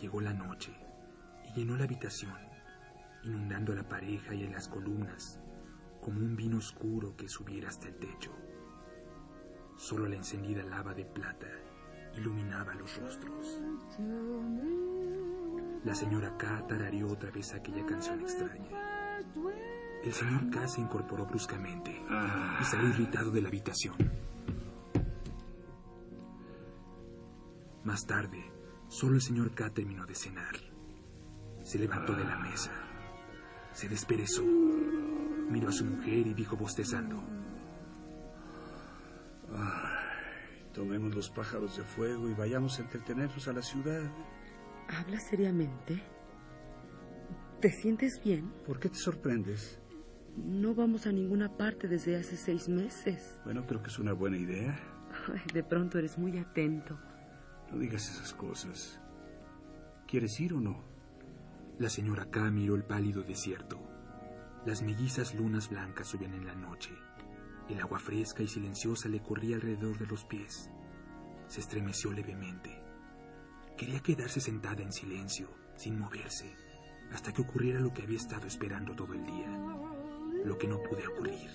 Llegó 0.00 0.22
la 0.22 0.32
noche 0.32 0.72
y 1.46 1.58
llenó 1.58 1.76
la 1.76 1.84
habitación, 1.84 2.32
inundando 3.24 3.72
a 3.72 3.76
la 3.76 3.86
pareja 3.86 4.34
y 4.34 4.46
a 4.46 4.50
las 4.50 4.68
columnas 4.68 5.38
como 6.00 6.20
un 6.20 6.36
vino 6.36 6.58
oscuro 6.58 7.16
que 7.16 7.28
subiera 7.28 7.68
hasta 7.68 7.88
el 7.88 7.96
techo. 7.96 8.32
Solo 9.76 10.08
la 10.08 10.16
encendida 10.16 10.62
lava 10.62 10.94
de 10.94 11.04
plata 11.04 11.46
iluminaba 12.16 12.74
los 12.74 12.96
rostros. 12.98 13.60
La 15.84 15.94
señora 15.94 16.36
K 16.36 16.66
tarareó 16.66 17.08
otra 17.12 17.30
vez 17.30 17.54
aquella 17.54 17.86
canción 17.86 18.20
extraña. 18.20 18.70
El 20.02 20.12
señor 20.12 20.50
K 20.50 20.68
se 20.68 20.80
incorporó 20.80 21.26
bruscamente 21.26 21.90
y 22.60 22.64
salió 22.64 22.88
irritado 22.88 23.30
de 23.30 23.42
la 23.42 23.48
habitación. 23.48 23.96
Más 27.84 28.04
tarde, 28.06 28.44
solo 28.88 29.14
el 29.14 29.22
señor 29.22 29.54
K 29.54 29.70
terminó 29.70 30.04
de 30.06 30.14
cenar. 30.14 30.56
Se 31.62 31.78
levantó 31.78 32.14
de 32.14 32.24
la 32.24 32.38
mesa. 32.38 32.72
Se 33.72 33.88
desperezó. 33.88 34.42
Miró 35.48 35.68
a 35.68 35.72
su 35.72 35.84
mujer 35.84 36.26
y 36.26 36.34
dijo 36.34 36.56
bostezando. 36.56 37.22
Ay, 39.50 40.70
tomemos 40.72 41.14
los 41.14 41.30
pájaros 41.30 41.76
de 41.76 41.84
fuego 41.84 42.28
y 42.28 42.34
vayamos 42.34 42.78
a 42.78 42.82
entretenernos 42.82 43.48
a 43.48 43.52
la 43.52 43.62
ciudad. 43.62 44.10
¿Habla 44.88 45.18
seriamente? 45.20 46.02
¿Te 47.60 47.70
sientes 47.70 48.20
bien? 48.22 48.52
¿Por 48.66 48.78
qué 48.78 48.88
te 48.88 48.98
sorprendes? 48.98 49.80
No 50.36 50.74
vamos 50.74 51.06
a 51.06 51.12
ninguna 51.12 51.56
parte 51.56 51.88
desde 51.88 52.16
hace 52.16 52.36
seis 52.36 52.68
meses. 52.68 53.40
Bueno, 53.44 53.66
creo 53.66 53.82
que 53.82 53.88
es 53.88 53.98
una 53.98 54.12
buena 54.12 54.36
idea. 54.36 54.78
Ay, 55.32 55.42
de 55.52 55.64
pronto 55.64 55.98
eres 55.98 56.18
muy 56.18 56.38
atento. 56.38 56.98
No 57.72 57.78
digas 57.78 58.08
esas 58.08 58.32
cosas. 58.34 59.00
¿Quieres 60.06 60.38
ir 60.40 60.54
o 60.54 60.60
no? 60.60 60.84
La 61.78 61.88
señora 61.88 62.26
K 62.30 62.50
miró 62.50 62.76
el 62.76 62.84
pálido 62.84 63.22
desierto. 63.22 63.87
Las 64.66 64.82
mellizas 64.82 65.34
lunas 65.34 65.68
blancas 65.68 66.08
subían 66.08 66.34
en 66.34 66.46
la 66.46 66.54
noche. 66.54 66.90
El 67.68 67.80
agua 67.80 67.98
fresca 67.98 68.42
y 68.42 68.48
silenciosa 68.48 69.08
le 69.08 69.22
corría 69.22 69.56
alrededor 69.56 69.98
de 69.98 70.06
los 70.06 70.24
pies. 70.24 70.70
Se 71.46 71.60
estremeció 71.60 72.12
levemente. 72.12 72.82
Quería 73.76 74.00
quedarse 74.00 74.40
sentada 74.40 74.82
en 74.82 74.92
silencio, 74.92 75.48
sin 75.76 75.98
moverse, 75.98 76.54
hasta 77.12 77.32
que 77.32 77.42
ocurriera 77.42 77.80
lo 77.80 77.92
que 77.92 78.02
había 78.02 78.16
estado 78.16 78.46
esperando 78.46 78.94
todo 78.94 79.14
el 79.14 79.24
día, 79.24 79.48
lo 80.44 80.58
que 80.58 80.66
no 80.66 80.82
pude 80.82 81.06
ocurrir. 81.06 81.50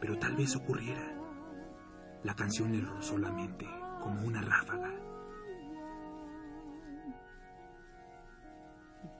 Pero 0.00 0.18
tal 0.18 0.36
vez 0.36 0.54
ocurriera. 0.56 1.18
La 2.22 2.34
canción 2.36 2.72
le 2.72 2.80
rozó 2.80 3.18
la 3.18 3.32
mente 3.32 3.66
como 4.00 4.22
una 4.22 4.40
ráfaga. 4.40 4.90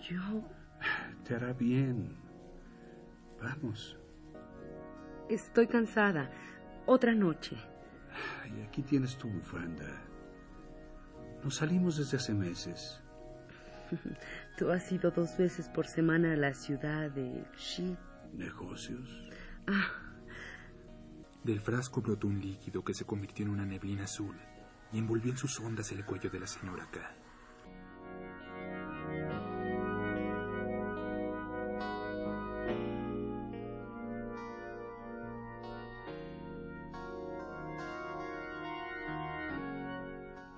Yo 0.00 0.42
Te 1.25 1.35
hará 1.35 1.52
bien. 1.52 2.21
Vamos. 3.42 3.99
estoy 5.28 5.66
cansada. 5.66 6.30
Otra 6.87 7.12
noche. 7.14 7.56
Ay, 8.42 8.62
aquí 8.62 8.82
tienes 8.82 9.16
tu 9.16 9.28
bufanda. 9.28 9.87
Nos 11.42 11.56
salimos 11.56 11.96
desde 11.96 12.16
hace 12.18 12.34
meses. 12.34 13.00
Tú 14.58 14.70
has 14.70 14.90
ido 14.92 15.11
dos 15.11 15.37
veces 15.37 15.68
por 15.68 15.87
semana 15.87 16.32
a 16.32 16.37
la 16.37 16.52
ciudad 16.54 17.11
de 17.11 17.44
Xi. 17.56 17.96
¿Negocios? 18.32 19.08
Ah, 19.66 19.90
Del 21.44 21.61
frasco 21.61 22.00
brotó 22.00 22.26
un 22.28 22.40
líquido 22.40 22.82
que 22.84 22.94
se 22.94 23.04
convirtió 23.04 23.44
en 23.44 23.52
una 23.52 23.64
neblina 23.66 24.04
azul 24.04 24.37
y 24.92 24.99
envolvió 24.99 25.32
en 25.32 25.37
sus 25.38 25.58
ondas 25.61 25.90
el 25.92 26.04
cuello 26.04 26.30
de 26.30 26.40
la 26.40 26.46
señora 26.46 26.87
K. 26.90 27.00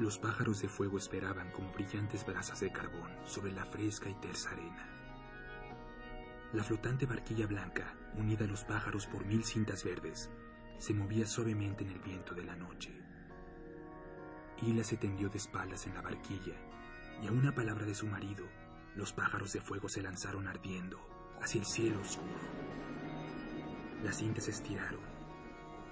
Los 0.05 0.19
pájaros 0.19 0.61
de 0.61 0.69
fuego 0.69 0.99
esperaban 0.99 1.51
como 1.51 1.73
brillantes 1.73 2.27
brasas 2.27 2.61
de 2.61 2.71
carbón 2.71 3.11
sobre 3.25 3.53
la 3.53 3.65
fresca 3.65 4.11
y 4.11 4.15
tersa 4.17 4.51
arena. 4.51 4.87
La 6.53 6.63
flotante 6.63 7.07
barquilla 7.07 7.47
blanca, 7.47 7.97
unida 8.15 8.45
a 8.45 8.49
los 8.49 8.65
pájaros 8.65 9.07
por 9.07 9.25
mil 9.25 9.43
cintas 9.45 9.83
verdes, 9.83 10.31
se 10.77 10.93
movía 10.93 11.27
suavemente 11.27 11.85
en 11.85 11.91
el 11.93 12.01
viento 12.01 12.35
de 12.35 12.45
la 12.45 12.55
noche. 12.55 12.93
Hila 14.61 14.85
se 14.85 14.99
tendió 14.99 15.31
de 15.31 15.39
espaldas 15.39 15.87
en 15.87 15.95
la 15.95 16.03
barquilla, 16.03 16.55
y 17.23 17.27
a 17.27 17.33
una 17.33 17.55
palabra 17.55 17.87
de 17.87 17.95
su 17.95 18.07
marido, 18.07 18.45
los 18.97 19.15
pájaros 19.15 19.55
de 19.55 19.63
fuego 19.63 19.89
se 19.89 20.03
lanzaron 20.03 20.47
ardiendo 20.49 21.01
hacia 21.41 21.61
el 21.61 21.67
cielo 21.67 21.99
oscuro. 22.03 22.45
Las 24.03 24.19
cintas 24.19 24.45
se 24.45 24.51
estiraron. 24.51 25.01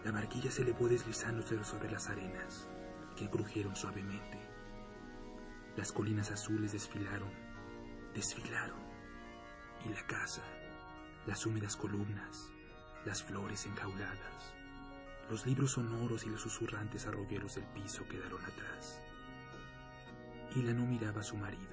La 0.04 0.12
barquilla 0.12 0.50
se 0.50 0.60
elevó 0.60 0.86
deslizándose 0.86 1.64
sobre 1.64 1.90
las 1.90 2.10
arenas, 2.10 2.68
que 3.16 3.28
crujieron 3.30 3.76
suavemente. 3.76 4.38
Las 5.76 5.92
colinas 5.92 6.30
azules 6.30 6.72
desfilaron, 6.72 7.30
desfilaron, 8.14 8.80
y 9.84 9.88
la 9.88 10.06
casa, 10.06 10.42
las 11.26 11.46
húmedas 11.46 11.76
columnas, 11.76 12.50
las 13.04 13.22
flores 13.22 13.66
enjauladas, 13.66 14.54
los 15.30 15.46
libros 15.46 15.72
sonoros 15.72 16.24
y 16.24 16.30
los 16.30 16.42
susurrantes 16.42 17.06
arroyeros 17.06 17.54
del 17.54 17.64
piso 17.66 18.06
quedaron 18.06 18.44
atrás. 18.44 19.00
Hila 20.54 20.74
no 20.74 20.84
miraba 20.84 21.20
a 21.20 21.24
su 21.24 21.36
marido. 21.36 21.72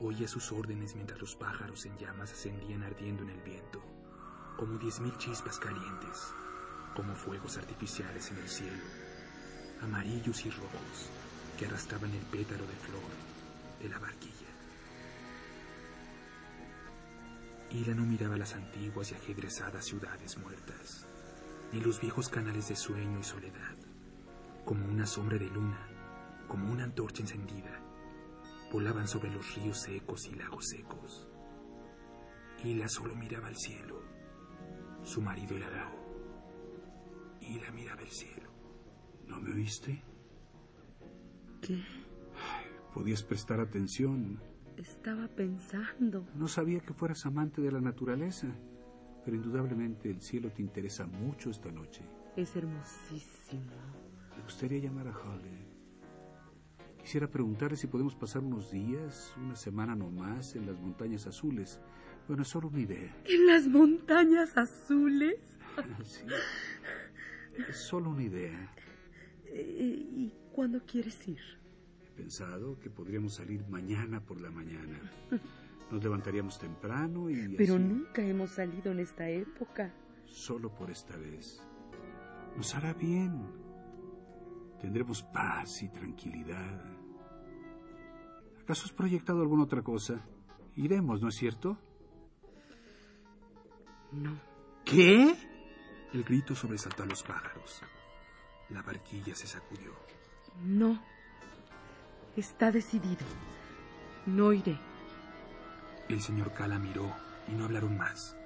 Oía 0.00 0.28
sus 0.28 0.52
órdenes 0.52 0.94
mientras 0.94 1.20
los 1.20 1.36
pájaros 1.36 1.86
en 1.86 1.96
llamas 1.96 2.32
ascendían 2.32 2.82
ardiendo 2.82 3.22
en 3.22 3.30
el 3.30 3.40
viento, 3.40 3.80
como 4.58 4.76
diez 4.78 5.00
mil 5.00 5.16
chispas 5.16 5.58
calientes, 5.58 6.32
como 6.94 7.14
fuegos 7.14 7.56
artificiales 7.56 8.30
en 8.30 8.38
el 8.38 8.48
cielo, 8.48 8.82
amarillos 9.84 10.44
y 10.44 10.50
rojos, 10.50 11.10
que 11.58 11.66
arrastraban 11.66 12.10
el 12.12 12.24
pétalo 12.26 12.66
de 12.66 12.74
flor 12.74 13.10
de 13.80 13.88
la 13.88 13.98
barquilla. 13.98 14.34
Hila 17.70 17.94
no 17.94 18.06
miraba 18.06 18.36
las 18.36 18.54
antiguas 18.54 19.10
y 19.10 19.14
ajedrezadas 19.14 19.84
ciudades 19.84 20.38
muertas, 20.38 21.06
ni 21.72 21.80
los 21.80 22.00
viejos 22.00 22.28
canales 22.28 22.68
de 22.68 22.76
sueño 22.76 23.18
y 23.18 23.24
soledad, 23.24 23.76
como 24.64 24.86
una 24.86 25.06
sombra 25.06 25.38
de 25.38 25.46
luna, 25.46 25.88
como 26.48 26.70
una 26.70 26.84
antorcha 26.84 27.22
encendida, 27.22 27.80
volaban 28.72 29.08
sobre 29.08 29.30
los 29.30 29.54
ríos 29.54 29.80
secos 29.80 30.26
y 30.26 30.34
lagos 30.34 30.68
secos. 30.68 31.26
Hila 32.62 32.88
solo 32.88 33.14
miraba 33.14 33.48
al 33.48 33.56
cielo. 33.56 34.02
Su 35.02 35.20
marido 35.20 35.58
la 35.58 35.66
habló. 35.66 35.90
Hila 37.40 37.70
miraba 37.72 38.00
el 38.00 38.10
cielo. 38.10 38.53
¿No 39.28 39.40
me 39.40 39.52
oíste? 39.52 40.02
¿qué? 41.60 41.82
Podías 42.92 43.22
prestar 43.22 43.60
atención. 43.60 44.38
Estaba 44.76 45.28
pensando. 45.28 46.26
No 46.34 46.48
sabía 46.48 46.80
que 46.80 46.92
fueras 46.94 47.26
amante 47.26 47.60
de 47.60 47.72
la 47.72 47.80
naturaleza, 47.80 48.48
pero 49.24 49.36
indudablemente 49.36 50.10
el 50.10 50.20
cielo 50.20 50.50
te 50.50 50.62
interesa 50.62 51.06
mucho 51.06 51.50
esta 51.50 51.70
noche. 51.70 52.02
Es 52.36 52.54
hermosísimo. 52.56 53.72
Me 54.36 54.42
gustaría 54.42 54.78
llamar 54.78 55.08
a 55.08 55.16
Holly. 55.16 55.74
Quisiera 57.00 57.28
preguntarle 57.28 57.76
si 57.76 57.86
podemos 57.86 58.14
pasar 58.14 58.42
unos 58.42 58.70
días, 58.70 59.34
una 59.36 59.56
semana 59.56 59.94
no 59.94 60.10
más, 60.10 60.54
en 60.56 60.66
las 60.66 60.78
montañas 60.78 61.26
azules. 61.26 61.80
Bueno, 62.26 62.42
es 62.42 62.48
solo 62.48 62.68
una 62.68 62.80
idea. 62.80 63.14
En 63.26 63.46
las 63.46 63.66
montañas 63.66 64.56
azules. 64.56 65.38
Sí. 66.04 66.24
Es 67.68 67.76
solo 67.76 68.10
una 68.10 68.22
idea. 68.22 68.73
¿Y 69.60 70.32
cuándo 70.52 70.80
quieres 70.84 71.26
ir? 71.28 71.40
He 72.02 72.10
pensado 72.16 72.78
que 72.80 72.90
podríamos 72.90 73.34
salir 73.34 73.64
mañana 73.68 74.20
por 74.20 74.40
la 74.40 74.50
mañana. 74.50 74.98
Nos 75.90 76.02
levantaríamos 76.02 76.58
temprano 76.58 77.28
y 77.30 77.54
Pero 77.56 77.74
así, 77.74 77.84
nunca 77.84 78.22
hemos 78.22 78.50
salido 78.50 78.90
en 78.92 79.00
esta 79.00 79.28
época. 79.28 79.92
solo 80.26 80.74
por 80.74 80.90
esta 80.90 81.16
vez. 81.16 81.60
Nos 82.56 82.74
hará 82.74 82.92
bien. 82.94 83.42
Tendremos 84.80 85.22
paz 85.22 85.82
y 85.82 85.88
tranquilidad. 85.88 86.82
¿Acaso 88.62 88.84
has 88.86 88.92
proyectado 88.92 89.40
alguna 89.42 89.64
otra 89.64 89.82
cosa? 89.82 90.24
Iremos, 90.76 91.20
¿no 91.20 91.28
es 91.28 91.34
cierto? 91.36 91.78
No. 94.12 94.36
¿Qué? 94.84 95.34
El 96.12 96.24
grito 96.24 96.54
sobresaltó 96.54 97.02
a 97.02 97.06
los 97.06 97.22
pájaros. 97.22 97.82
La 98.70 98.82
barquilla 98.82 99.34
se 99.34 99.46
sacudió. 99.46 99.92
No. 100.62 101.00
Está 102.36 102.70
decidido. 102.70 103.24
No 104.26 104.52
iré. 104.52 104.78
El 106.08 106.20
señor 106.20 106.52
Kala 106.52 106.78
miró 106.78 107.12
y 107.48 107.52
no 107.52 107.64
hablaron 107.64 107.96
más. 107.96 108.36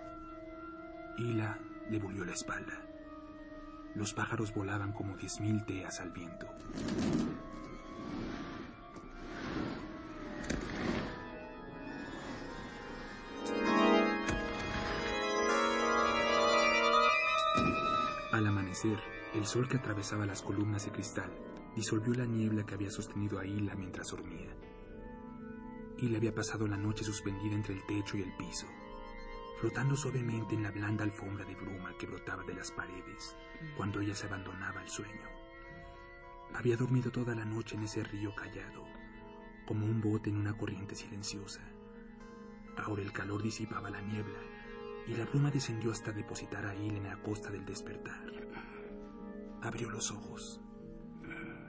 Hila 1.18 1.58
le 1.90 1.98
volvió 1.98 2.24
la 2.24 2.32
espalda. 2.32 2.74
Los 3.94 4.12
pájaros 4.12 4.54
volaban 4.54 4.92
como 4.92 5.16
diez 5.16 5.40
mil 5.40 5.64
teas 5.64 6.00
al 6.00 6.10
viento. 6.10 6.46
Al 18.30 18.46
amanecer, 18.46 18.98
el 19.34 19.46
sol 19.46 19.68
que 19.68 19.76
atravesaba 19.76 20.24
las 20.24 20.42
columnas 20.42 20.86
de 20.86 20.92
cristal 20.92 21.30
disolvió 21.76 22.14
la 22.14 22.24
niebla 22.24 22.64
que 22.64 22.74
había 22.74 22.90
sostenido 22.90 23.38
a 23.38 23.44
Hila 23.44 23.74
mientras 23.74 24.08
dormía. 24.08 24.54
Hila 25.98 26.18
había 26.18 26.34
pasado 26.34 26.66
la 26.66 26.76
noche 26.76 27.04
suspendida 27.04 27.54
entre 27.54 27.74
el 27.74 27.84
techo 27.86 28.16
y 28.16 28.22
el 28.22 28.34
piso, 28.36 28.66
flotando 29.60 29.96
suavemente 29.96 30.54
en 30.54 30.62
la 30.62 30.70
blanda 30.70 31.04
alfombra 31.04 31.44
de 31.44 31.54
bruma 31.54 31.92
que 31.98 32.06
brotaba 32.06 32.42
de 32.44 32.54
las 32.54 32.70
paredes 32.70 33.36
cuando 33.76 34.00
ella 34.00 34.14
se 34.14 34.26
abandonaba 34.26 34.80
al 34.80 34.88
sueño. 34.88 35.28
Había 36.54 36.76
dormido 36.76 37.10
toda 37.10 37.34
la 37.34 37.44
noche 37.44 37.76
en 37.76 37.82
ese 37.82 38.02
río 38.04 38.34
callado, 38.34 38.86
como 39.66 39.84
un 39.84 40.00
bote 40.00 40.30
en 40.30 40.38
una 40.38 40.56
corriente 40.56 40.94
silenciosa. 40.94 41.60
Ahora 42.78 43.02
el 43.02 43.12
calor 43.12 43.42
disipaba 43.42 43.90
la 43.90 44.00
niebla 44.00 44.38
y 45.06 45.14
la 45.14 45.26
bruma 45.26 45.50
descendió 45.50 45.92
hasta 45.92 46.12
depositar 46.12 46.64
a 46.64 46.74
Hila 46.74 46.96
en 46.96 47.04
la 47.04 47.22
costa 47.22 47.50
del 47.50 47.66
despertar. 47.66 48.77
Abrió 49.62 49.90
los 49.90 50.10
ojos. 50.10 50.60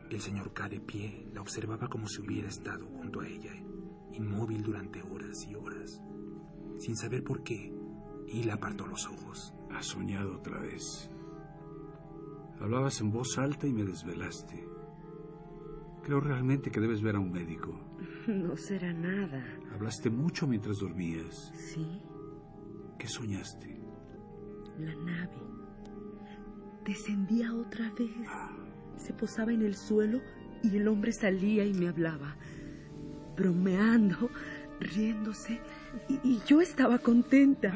El 0.09 0.21
señor 0.21 0.53
K 0.53 0.69
de 0.69 0.79
pie 0.79 1.27
la 1.33 1.41
observaba 1.41 1.87
como 1.87 2.07
si 2.07 2.21
hubiera 2.21 2.47
estado 2.47 2.85
junto 2.87 3.21
a 3.21 3.27
ella, 3.27 3.53
inmóvil 4.13 4.63
durante 4.63 5.01
horas 5.03 5.45
y 5.47 5.55
horas. 5.55 6.01
Sin 6.77 6.95
saber 6.95 7.23
por 7.23 7.43
qué, 7.43 7.71
Hila 8.27 8.55
apartó 8.55 8.87
los 8.87 9.05
ojos. 9.07 9.53
Has 9.71 9.85
soñado 9.87 10.37
otra 10.37 10.59
vez. 10.59 11.09
Hablabas 12.59 12.99
en 13.01 13.11
voz 13.11 13.37
alta 13.37 13.67
y 13.67 13.73
me 13.73 13.83
desvelaste. 13.83 14.67
Creo 16.03 16.19
realmente 16.19 16.71
que 16.71 16.79
debes 16.79 17.01
ver 17.01 17.15
a 17.15 17.19
un 17.19 17.31
médico. 17.31 17.79
No 18.27 18.55
será 18.55 18.93
nada. 18.93 19.43
Hablaste 19.73 20.09
mucho 20.11 20.45
mientras 20.45 20.77
dormías. 20.77 21.51
¿Sí? 21.55 22.01
¿Qué 22.99 23.07
soñaste? 23.07 23.81
La 24.77 24.93
nave 24.95 25.49
descendía 26.89 27.53
otra 27.53 27.91
vez. 27.97 28.09
Se 28.97 29.13
posaba 29.13 29.53
en 29.53 29.61
el 29.61 29.75
suelo 29.75 30.21
y 30.63 30.75
el 30.75 30.87
hombre 30.87 31.11
salía 31.11 31.63
y 31.63 31.73
me 31.73 31.87
hablaba, 31.87 32.35
bromeando, 33.37 34.29
riéndose, 34.79 35.59
y, 36.23 36.39
yo 36.47 36.61
estaba 36.61 36.97
contenta. 36.97 37.73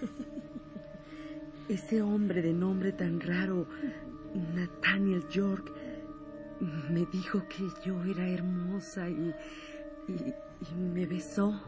Ese 1.68 2.02
hombre 2.02 2.42
de 2.42 2.52
nombre 2.52 2.92
tan 2.92 3.20
raro, 3.20 3.66
Nathaniel 4.54 5.26
York, 5.30 5.72
me 6.90 7.06
dijo 7.06 7.42
que 7.48 7.64
yo 7.84 8.02
era 8.04 8.28
hermosa 8.28 9.08
y, 9.08 9.32
y- 10.08 10.34
y 10.70 10.74
me 10.92 11.06
besó. 11.06 11.58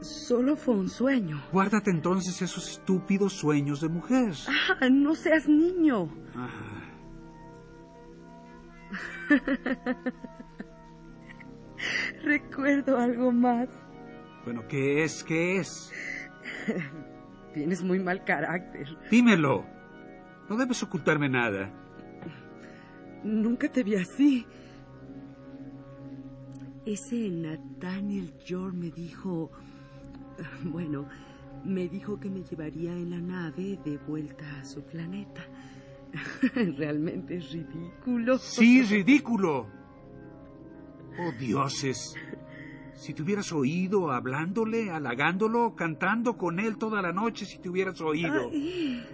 Solo 0.00 0.56
fue 0.56 0.74
un 0.74 0.88
sueño. 0.88 1.42
Guárdate 1.52 1.90
entonces 1.90 2.40
esos 2.40 2.68
estúpidos 2.70 3.32
sueños 3.32 3.80
de 3.80 3.88
mujer. 3.88 4.32
Ah, 4.80 4.88
no 4.88 5.14
seas 5.14 5.48
niño. 5.48 6.08
Ah, 6.36 6.48
Recuerdo 12.24 12.98
algo 12.98 13.32
más. 13.32 13.68
bueno, 14.44 14.66
¿qué 14.68 15.04
es? 15.04 15.22
¿Qué 15.24 15.58
es? 15.58 15.92
Tienes 17.54 17.82
muy 17.82 17.98
mal 17.98 18.24
carácter. 18.24 18.86
Dímelo. 19.10 19.64
No 20.48 20.56
debes 20.56 20.82
ocultarme 20.82 21.28
nada. 21.28 21.70
Nunca 23.24 23.70
te 23.70 23.82
vi 23.82 23.96
así. 23.96 24.46
Ese 26.86 27.28
Nathaniel 27.30 28.32
York 28.44 28.74
me 28.74 28.90
dijo... 28.90 29.50
Bueno, 30.64 31.06
me 31.64 31.88
dijo 31.88 32.18
que 32.18 32.30
me 32.30 32.42
llevaría 32.42 32.92
en 32.92 33.10
la 33.10 33.20
nave 33.20 33.78
de 33.84 33.98
vuelta 33.98 34.44
a 34.60 34.64
su 34.64 34.82
planeta. 34.82 35.42
Realmente 36.76 37.36
es 37.36 37.52
ridículo. 37.52 38.38
Sí, 38.38 38.82
ridículo. 38.82 39.66
Oh, 41.18 41.32
dioses. 41.38 42.14
Si 42.94 43.14
te 43.14 43.22
hubieras 43.22 43.52
oído 43.52 44.10
hablándole, 44.10 44.90
halagándolo, 44.90 45.74
cantando 45.76 46.36
con 46.36 46.58
él 46.58 46.78
toda 46.78 47.02
la 47.02 47.12
noche, 47.12 47.44
si 47.44 47.58
te 47.58 47.68
hubieras 47.68 48.00
oído. 48.00 48.50
Ay, 48.50 49.04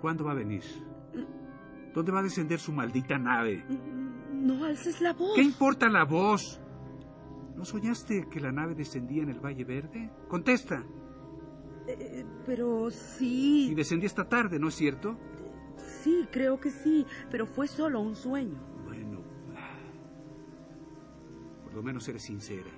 ¿Cuándo 0.00 0.24
va 0.24 0.32
a 0.32 0.36
venir? 0.36 0.62
¿Dónde 1.94 2.12
va 2.12 2.20
a 2.20 2.22
descender 2.22 2.58
su 2.58 2.72
maldita 2.72 3.18
nave? 3.18 3.64
no 4.42 4.64
alces 4.64 5.00
la 5.00 5.12
voz. 5.12 5.34
¿Qué 5.36 5.42
importa 5.42 5.88
la 5.88 6.04
voz? 6.04 6.60
¿No 7.62 7.66
soñaste 7.66 8.26
que 8.28 8.40
la 8.40 8.50
nave 8.50 8.74
descendía 8.74 9.22
en 9.22 9.28
el 9.28 9.38
Valle 9.38 9.62
Verde? 9.62 10.10
Contesta. 10.26 10.84
Eh, 11.86 12.26
pero 12.44 12.88
Y 12.88 12.90
sí, 12.90 13.72
descendí 13.76 14.04
esta 14.06 14.28
tarde, 14.28 14.58
¿no 14.58 14.66
es 14.66 14.74
cierto? 14.74 15.16
sí, 15.76 16.26
creo 16.32 16.58
que 16.58 16.72
sí, 16.72 17.06
pero 17.30 17.46
fue 17.46 17.68
solo 17.68 18.00
un 18.00 18.16
sueño. 18.16 18.58
Bueno, 18.84 19.20
por 21.62 21.72
lo 21.72 21.84
menos 21.84 22.08
eres 22.08 22.24
sincera. 22.24 22.72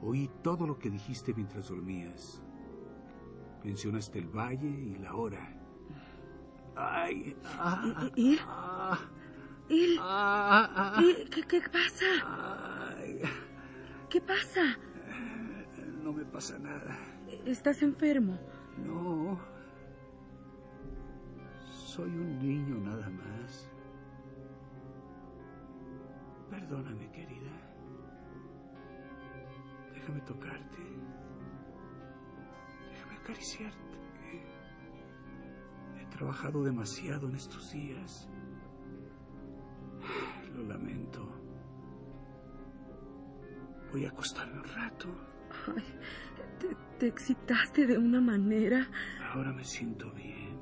Oí 0.00 0.30
todo 0.44 0.64
lo 0.64 0.78
que 0.78 0.90
dijiste 0.90 1.34
mientras 1.34 1.66
dormías. 1.68 2.40
Mencionaste 3.64 4.20
el 4.20 4.28
valle 4.28 4.68
y 4.68 4.96
la 4.98 5.16
hora. 5.16 5.60
Ay, 6.76 7.36
ah, 7.58 8.08
¿Y- 8.14 8.34
y- 8.34 8.38
ah, 8.46 8.96
ah, 9.98 10.70
ah, 10.96 11.02
¿qué, 11.34 11.42
¿qué 11.42 11.60
pasa? 11.62 12.06
¿Qué 14.10 14.20
pasa? 14.20 14.78
no 16.02 16.12
me 16.12 16.24
pasa 16.24 16.58
nada. 16.58 16.96
¿Estás 17.44 17.82
enfermo? 17.82 18.38
No. 18.78 19.38
Soy 21.66 22.08
un 22.08 22.38
niño 22.38 22.76
nada 22.76 23.10
más. 23.10 23.70
Perdóname, 26.48 27.10
querida. 27.10 27.50
Déjame 29.92 30.20
tocarte. 30.22 30.78
Déjame 32.90 33.14
acariciarte. 33.16 33.98
He 36.00 36.06
trabajado 36.06 36.64
demasiado 36.64 37.28
en 37.28 37.36
estos 37.36 37.70
días. 37.72 38.26
Lo 40.56 40.62
lamento. 40.64 41.37
Voy 43.92 44.04
a 44.04 44.10
acostarme 44.10 44.58
un 44.58 44.64
rato. 44.64 45.08
Ay, 45.74 45.84
te, 46.58 46.76
te 46.98 47.06
excitaste 47.06 47.86
de 47.86 47.98
una 47.98 48.20
manera. 48.20 48.86
Ahora 49.32 49.52
me 49.52 49.64
siento 49.64 50.10
bien. 50.12 50.58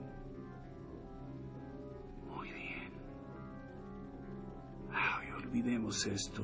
Muy 2.29 2.51
bien. 2.53 2.93
Ay, 4.93 5.31
olvidemos 5.33 6.07
esto. 6.07 6.43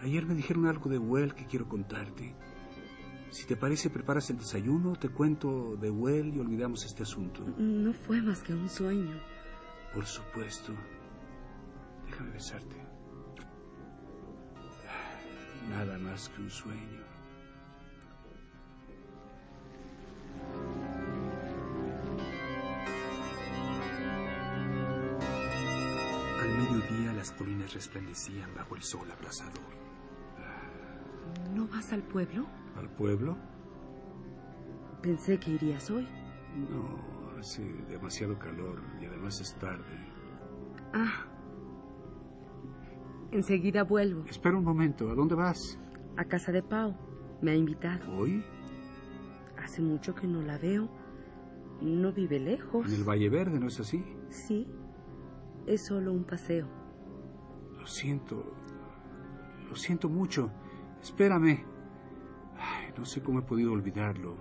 Ayer 0.00 0.24
me 0.26 0.34
dijeron 0.34 0.66
algo 0.66 0.88
de 0.90 0.98
Well 0.98 1.34
que 1.34 1.46
quiero 1.46 1.68
contarte. 1.68 2.34
Si 3.30 3.46
te 3.46 3.56
parece, 3.56 3.90
preparas 3.90 4.30
el 4.30 4.38
desayuno, 4.38 4.94
te 4.96 5.10
cuento 5.10 5.76
de 5.76 5.90
Well 5.90 6.34
y 6.34 6.38
olvidamos 6.38 6.84
este 6.84 7.02
asunto. 7.02 7.44
No 7.58 7.92
fue 7.92 8.22
más 8.22 8.42
que 8.42 8.54
un 8.54 8.68
sueño. 8.68 9.20
Por 9.92 10.06
supuesto. 10.06 10.72
Déjame 12.06 12.30
besarte. 12.30 12.87
Nada 15.68 15.98
más 15.98 16.28
que 16.30 16.42
un 16.42 16.50
sueño. 16.50 17.02
Al 26.40 26.48
mediodía 26.48 27.12
las 27.12 27.30
colinas 27.32 27.74
resplandecían 27.74 28.54
bajo 28.54 28.76
el 28.76 28.82
sol 28.82 29.10
abrasador. 29.10 29.76
¿No 31.54 31.66
vas 31.68 31.92
al 31.92 32.02
pueblo? 32.02 32.46
¿Al 32.76 32.88
pueblo? 32.90 33.36
Pensé 35.02 35.38
que 35.38 35.52
irías 35.52 35.90
hoy. 35.90 36.08
No, 36.70 37.38
hace 37.38 37.62
demasiado 37.88 38.38
calor 38.38 38.82
y 39.00 39.06
además 39.06 39.40
es 39.40 39.54
tarde. 39.58 40.06
Ah. 40.92 41.27
Enseguida 43.30 43.84
vuelvo. 43.84 44.24
Espera 44.24 44.56
un 44.56 44.64
momento, 44.64 45.10
¿a 45.10 45.14
dónde 45.14 45.34
vas? 45.34 45.78
A 46.16 46.24
casa 46.24 46.52
de 46.52 46.62
Pau. 46.62 46.96
Me 47.42 47.52
ha 47.52 47.54
invitado. 47.54 48.10
¿Hoy? 48.16 48.44
Hace 49.62 49.82
mucho 49.82 50.14
que 50.14 50.26
no 50.26 50.42
la 50.42 50.58
veo. 50.58 50.88
No 51.80 52.12
vive 52.12 52.40
lejos. 52.40 52.86
En 52.86 52.94
el 52.94 53.04
Valle 53.04 53.28
Verde, 53.28 53.60
¿no 53.60 53.68
es 53.68 53.78
así? 53.78 54.04
Sí. 54.28 54.66
Es 55.66 55.86
solo 55.86 56.12
un 56.12 56.24
paseo. 56.24 56.66
Lo 57.78 57.86
siento. 57.86 58.52
Lo 59.68 59.76
siento 59.76 60.08
mucho. 60.08 60.50
Espérame. 61.00 61.64
Ay, 62.56 62.92
no 62.96 63.04
sé 63.04 63.22
cómo 63.22 63.40
he 63.40 63.42
podido 63.42 63.72
olvidarlo. 63.72 64.36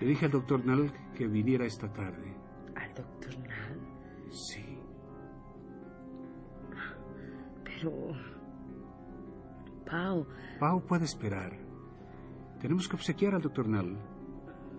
Le 0.00 0.08
dije 0.08 0.26
al 0.26 0.32
doctor 0.32 0.64
Nall 0.64 0.92
que 1.14 1.26
viniera 1.26 1.64
esta 1.64 1.92
tarde. 1.92 2.34
¿Al 2.74 2.92
doctor 2.94 3.38
Nal? 3.38 3.80
Sí. 4.30 4.65
Pero... 7.86 8.16
Pau, 9.88 10.26
Pau 10.58 10.80
puede 10.84 11.04
esperar. 11.04 11.56
Tenemos 12.60 12.88
que 12.88 12.96
obsequiar 12.96 13.34
al 13.36 13.42
doctor 13.42 13.68
Nall. 13.68 13.96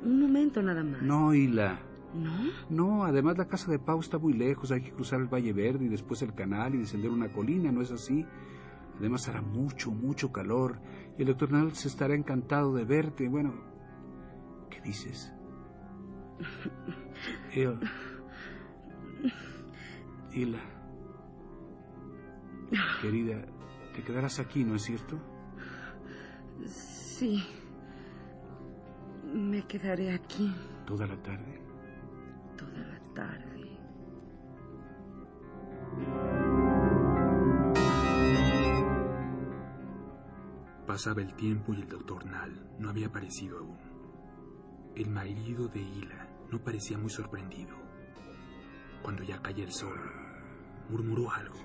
un 0.03 0.19
momento 0.19 0.61
nada 0.61 0.83
más. 0.83 1.01
No, 1.01 1.33
Hila. 1.33 1.79
¿No? 2.13 2.31
No, 2.69 3.03
además 3.05 3.37
la 3.37 3.47
casa 3.47 3.71
de 3.71 3.79
Pau 3.79 3.99
está 3.99 4.17
muy 4.17 4.33
lejos. 4.33 4.71
Hay 4.71 4.81
que 4.81 4.91
cruzar 4.91 5.21
el 5.21 5.27
Valle 5.27 5.53
Verde 5.53 5.85
y 5.85 5.89
después 5.89 6.21
el 6.21 6.33
canal 6.33 6.75
y 6.75 6.79
descender 6.79 7.11
una 7.11 7.31
colina, 7.31 7.71
¿no 7.71 7.81
es 7.81 7.91
así? 7.91 8.25
Además 8.99 9.29
hará 9.29 9.41
mucho, 9.41 9.91
mucho 9.91 10.31
calor. 10.31 10.81
Y 11.17 11.21
el 11.21 11.27
doctor 11.27 11.51
Nall 11.51 11.73
se 11.73 11.87
estará 11.87 12.15
encantado 12.15 12.73
de 12.73 12.83
verte. 12.83 13.29
Bueno, 13.29 13.53
¿qué 14.69 14.81
dices? 14.81 15.33
Él. 17.53 17.79
Hila. 20.33 20.76
Querida, 23.01 23.45
te 23.95 24.03
quedarás 24.03 24.39
aquí, 24.39 24.63
¿no 24.63 24.75
es 24.75 24.83
cierto? 24.83 25.17
Sí. 26.65 27.43
Me 29.33 29.61
quedaré 29.67 30.11
aquí 30.13 30.53
Toda 30.85 31.05
la 31.07 31.15
tarde. 31.21 31.61
toda 32.57 32.79
la 32.79 32.99
tarde. 33.13 33.77
Pasaba 40.85 41.21
el 41.21 41.33
tiempo 41.35 41.73
y 41.73 41.81
el 41.81 41.87
doctor 41.89 42.25
Nall 42.25 42.65
no 42.79 42.89
había 42.89 43.07
aparecido 43.07 43.59
aún. 43.59 43.77
El 44.95 45.09
marido 45.09 45.67
de 45.67 45.81
Hila 45.81 46.27
no 46.49 46.59
parecía 46.63 46.97
muy 46.97 47.09
sorprendido. 47.09 47.75
Cuando 49.03 49.23
ya 49.23 49.41
caía 49.41 49.65
el 49.65 49.71
sol, 49.71 49.99
murmuró 50.89 51.29
algo. 51.31 51.57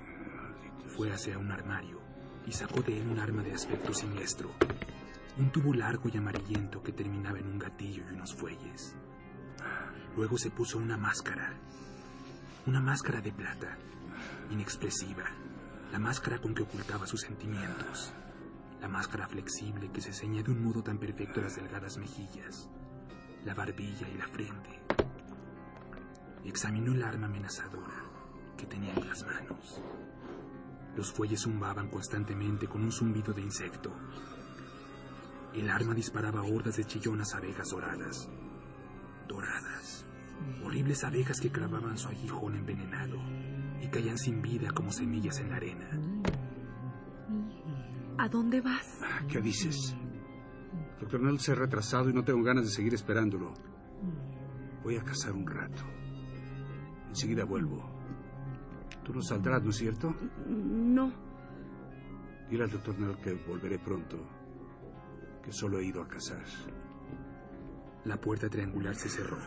Fue 0.89 1.13
hacia 1.13 1.39
un 1.39 1.51
armario 1.51 2.01
y 2.47 2.53
sacó 2.53 2.83
de 2.83 3.01
él 3.01 3.09
un 3.09 3.19
arma 3.19 3.43
de 3.43 3.53
aspecto 3.53 3.95
siniestro. 3.95 4.51
un 5.39 5.51
tubo 5.51 5.73
largo 5.73 6.11
y 6.13 6.17
amarillento 6.19 6.83
que 6.83 6.93
terminaba 6.93 7.39
en 7.39 7.47
un 7.47 7.59
gatillo 7.59 8.05
y 8.11 8.15
unos 8.15 8.35
fuelles. 8.35 8.95
Luego 10.15 10.37
se 10.37 10.51
puso 10.51 10.77
una 10.79 10.99
máscara, 10.99 11.55
una 12.67 12.81
máscara 12.81 13.23
de 13.23 13.33
plata, 13.33 13.79
inexpresiva, 14.51 15.25
la 15.91 15.99
máscara 15.99 16.39
con 16.39 16.55
que 16.55 16.63
ocultaba 16.63 17.07
sus 17.07 17.23
sentimientos, 17.23 18.13
la 18.81 18.89
máscara 18.89 19.27
flexible 19.27 19.91
que 19.91 20.03
se 20.03 20.13
ceñía 20.13 20.43
de 20.43 20.51
un 20.51 20.63
modo 20.63 20.83
tan 20.83 20.99
perfecto 20.99 21.41
las 21.41 21.57
delgadas 21.57 21.97
mejillas, 21.97 22.69
la 23.45 23.55
barbilla 23.55 24.09
y 24.09 24.19
la 24.19 24.27
frente. 24.29 24.81
Examinó 26.45 26.93
el 26.93 27.03
arma 27.03 27.27
amenazadora 27.27 28.05
que 28.57 28.67
tenía 28.67 28.93
en 28.93 29.09
las 29.09 29.25
manos. 29.25 29.81
Los 30.97 31.13
fuelles 31.13 31.41
zumbaban 31.43 31.89
constantemente 31.89 32.67
con 32.67 32.83
un 32.83 32.93
zumbido 32.93 33.33
de 33.33 33.43
insecto. 33.43 33.91
El 35.55 35.71
arma 35.71 35.95
disparaba 35.95 36.43
hordas 36.43 36.77
de 36.77 36.85
chillonas 36.85 37.35
abejas 37.35 37.71
doradas. 37.71 38.29
Doradas. 39.29 40.07
Horribles 40.65 41.05
abejas 41.05 41.41
que 41.41 41.51
clavaban 41.51 41.97
su 41.99 42.09
aguijón 42.09 42.57
envenenado 42.57 43.17
y 43.81 43.89
caían 43.89 44.19
sin 44.19 44.41
vida 44.43 44.71
como 44.71 44.91
semillas 44.93 45.39
en 45.41 45.51
la 45.51 45.57
arena. 45.57 45.91
¿A 48.19 48.29
dónde 48.29 48.61
vas? 48.61 49.01
¿Qué 49.29 49.41
dices? 49.41 49.97
Doctor 51.01 51.21
Nell 51.21 51.41
se 51.41 51.53
ha 51.53 51.57
retrasado 51.57 52.09
y 52.11 52.13
no 52.13 52.25
tengo 52.25 52.43
ganas 52.43 52.65
de 52.65 52.71
seguir 52.71 52.95
esperándolo. 52.95 53.53
Voy 54.83 54.97
a 54.97 55.03
cazar 55.03 55.33
un 55.33 55.47
rato. 55.47 55.83
Enseguida 57.09 57.45
vuelvo. 57.45 57.92
Tú 59.05 59.13
no 59.13 59.23
saldrás, 59.23 59.63
¿no 59.63 59.71
es 59.71 59.77
cierto? 59.77 60.15
No. 60.47 61.13
Dile 62.49 62.65
al 62.65 62.71
doctor 62.71 62.99
Nell 62.99 63.17
que 63.17 63.35
volveré 63.47 63.79
pronto. 63.79 64.19
Que 65.43 65.53
solo 65.53 65.79
he 65.79 65.87
ido 65.87 66.03
a 66.03 66.09
cazar. 66.09 66.45
La 68.05 68.21
puerta 68.21 68.49
triangular 68.49 68.95
se 68.95 69.09
cerró. 69.09 69.39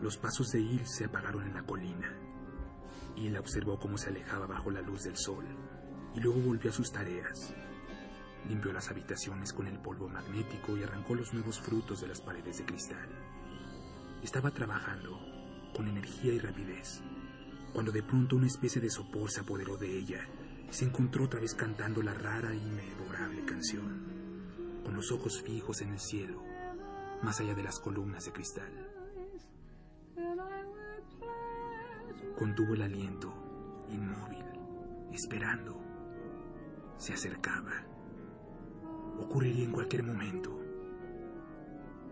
Los 0.00 0.16
pasos 0.16 0.50
de 0.50 0.60
Il 0.60 0.86
se 0.86 1.04
apagaron 1.04 1.44
en 1.44 1.54
la 1.54 1.62
colina. 1.62 2.12
Il 3.16 3.36
observó 3.36 3.78
cómo 3.78 3.96
se 3.96 4.10
alejaba 4.10 4.46
bajo 4.46 4.70
la 4.70 4.80
luz 4.80 5.04
del 5.04 5.16
sol 5.16 5.44
y 6.14 6.20
luego 6.20 6.40
volvió 6.40 6.70
a 6.70 6.74
sus 6.74 6.90
tareas. 6.90 7.54
Limpió 8.48 8.72
las 8.72 8.90
habitaciones 8.90 9.52
con 9.52 9.66
el 9.66 9.78
polvo 9.78 10.08
magnético 10.08 10.76
y 10.76 10.82
arrancó 10.82 11.14
los 11.14 11.32
nuevos 11.32 11.60
frutos 11.60 12.00
de 12.00 12.08
las 12.08 12.20
paredes 12.20 12.58
de 12.58 12.64
cristal. 12.64 13.08
Estaba 14.22 14.50
trabajando 14.50 15.18
con 15.74 15.88
energía 15.88 16.32
y 16.32 16.38
rapidez, 16.38 17.02
cuando 17.74 17.90
de 17.90 18.04
pronto 18.04 18.36
una 18.36 18.46
especie 18.46 18.80
de 18.80 18.88
sopor 18.88 19.32
se 19.32 19.40
apoderó 19.40 19.76
de 19.76 19.98
ella 19.98 20.28
y 20.70 20.72
se 20.72 20.84
encontró 20.84 21.24
otra 21.24 21.40
vez 21.40 21.54
cantando 21.54 22.02
la 22.02 22.14
rara 22.14 22.54
y 22.54 22.60
memorable 22.60 23.44
canción, 23.44 24.80
con 24.84 24.94
los 24.94 25.10
ojos 25.10 25.42
fijos 25.42 25.80
en 25.80 25.90
el 25.90 25.98
cielo, 25.98 26.40
más 27.22 27.40
allá 27.40 27.52
de 27.54 27.64
las 27.64 27.80
columnas 27.80 28.24
de 28.26 28.32
cristal. 28.32 28.72
Contuvo 32.38 32.74
el 32.74 32.82
aliento, 32.82 33.34
inmóvil, 33.90 34.44
esperando. 35.12 35.80
Se 36.96 37.12
acercaba. 37.12 37.72
Ocurriría 39.18 39.64
en 39.64 39.72
cualquier 39.72 40.04
momento. 40.04 40.60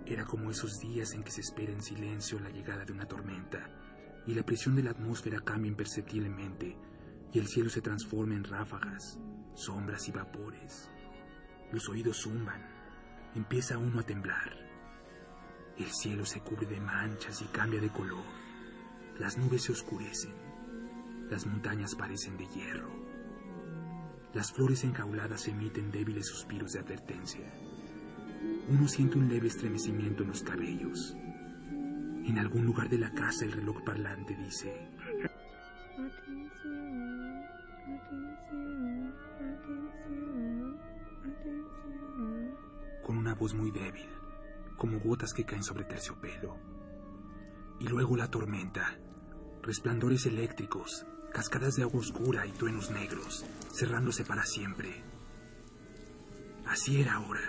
Era 0.07 0.25
como 0.25 0.51
esos 0.51 0.81
días 0.81 1.13
en 1.13 1.23
que 1.23 1.31
se 1.31 1.41
espera 1.41 1.73
en 1.73 1.83
silencio 1.83 2.41
la 2.41 2.51
llegada 2.51 2.85
de 2.85 2.93
una 2.93 3.07
tormenta 3.07 3.82
y 4.27 4.35
la 4.35 4.43
presión 4.43 4.77
de 4.77 4.83
la 4.83 4.91
atmósfera 4.91 5.41
cambia 5.41 5.71
imperceptiblemente 5.71 6.77
y 7.33 7.39
el 7.39 7.49
cielo 7.49 7.71
se 7.71 7.81
transforma 7.81 8.35
en 8.35 8.45
ráfagas, 8.45 9.19
sombras 9.55 10.09
y 10.09 10.13
vapores. 10.13 10.91
Los 11.73 11.89
oídos 11.89 12.23
zumban, 12.23 12.63
empieza 13.35 13.79
uno 13.79 14.01
a 14.01 14.03
temblar. 14.03 14.57
El 15.79 15.91
cielo 15.91 16.27
se 16.27 16.41
cubre 16.41 16.67
de 16.67 16.81
manchas 16.81 17.41
y 17.41 17.47
cambia 17.47 17.81
de 17.81 17.89
color. 17.89 18.25
Las 19.19 19.39
nubes 19.39 19.63
se 19.63 19.73
oscurecen, 19.73 20.35
las 21.31 21.47
montañas 21.47 21.95
parecen 21.95 22.37
de 22.37 22.47
hierro. 22.47 22.91
Las 24.35 24.53
flores 24.53 24.85
enjauladas 24.85 25.49
emiten 25.49 25.91
débiles 25.91 26.27
suspiros 26.27 26.73
de 26.73 26.81
advertencia. 26.81 27.53
Uno 28.69 28.89
siente 28.89 29.19
un 29.19 29.29
leve 29.29 29.49
estremecimiento 29.49 30.23
en 30.23 30.29
los 30.31 30.43
cabellos. 30.43 31.17
En 32.25 32.39
algún 32.39 32.65
lugar 32.65 32.89
de 32.89 32.99
la 32.99 33.11
casa 33.13 33.45
el 33.45 33.53
reloj 33.53 33.83
parlante 33.85 34.37
dice... 34.37 34.89
Con 43.03 43.19
una 43.19 43.35
voz 43.35 43.55
muy 43.55 43.71
débil, 43.73 44.09
como 44.77 45.01
gotas 45.01 45.35
que 45.35 45.45
caen 45.45 45.65
sobre 45.65 45.85
terciopelo. 45.85 46.57
Y 47.81 47.89
luego 47.89 48.17
la 48.17 48.31
tormenta, 48.31 48.97
resplandores 49.63 50.27
eléctricos, 50.27 51.05
cascadas 51.33 51.75
de 51.75 51.83
agua 51.83 52.01
oscura 52.01 52.47
y 52.47 52.53
truenos 52.53 52.91
negros, 52.91 53.45
cerrándose 53.73 54.25
para 54.25 54.45
siempre. 54.45 55.03
Así 56.67 57.01
era 57.01 57.15
ahora. 57.15 57.41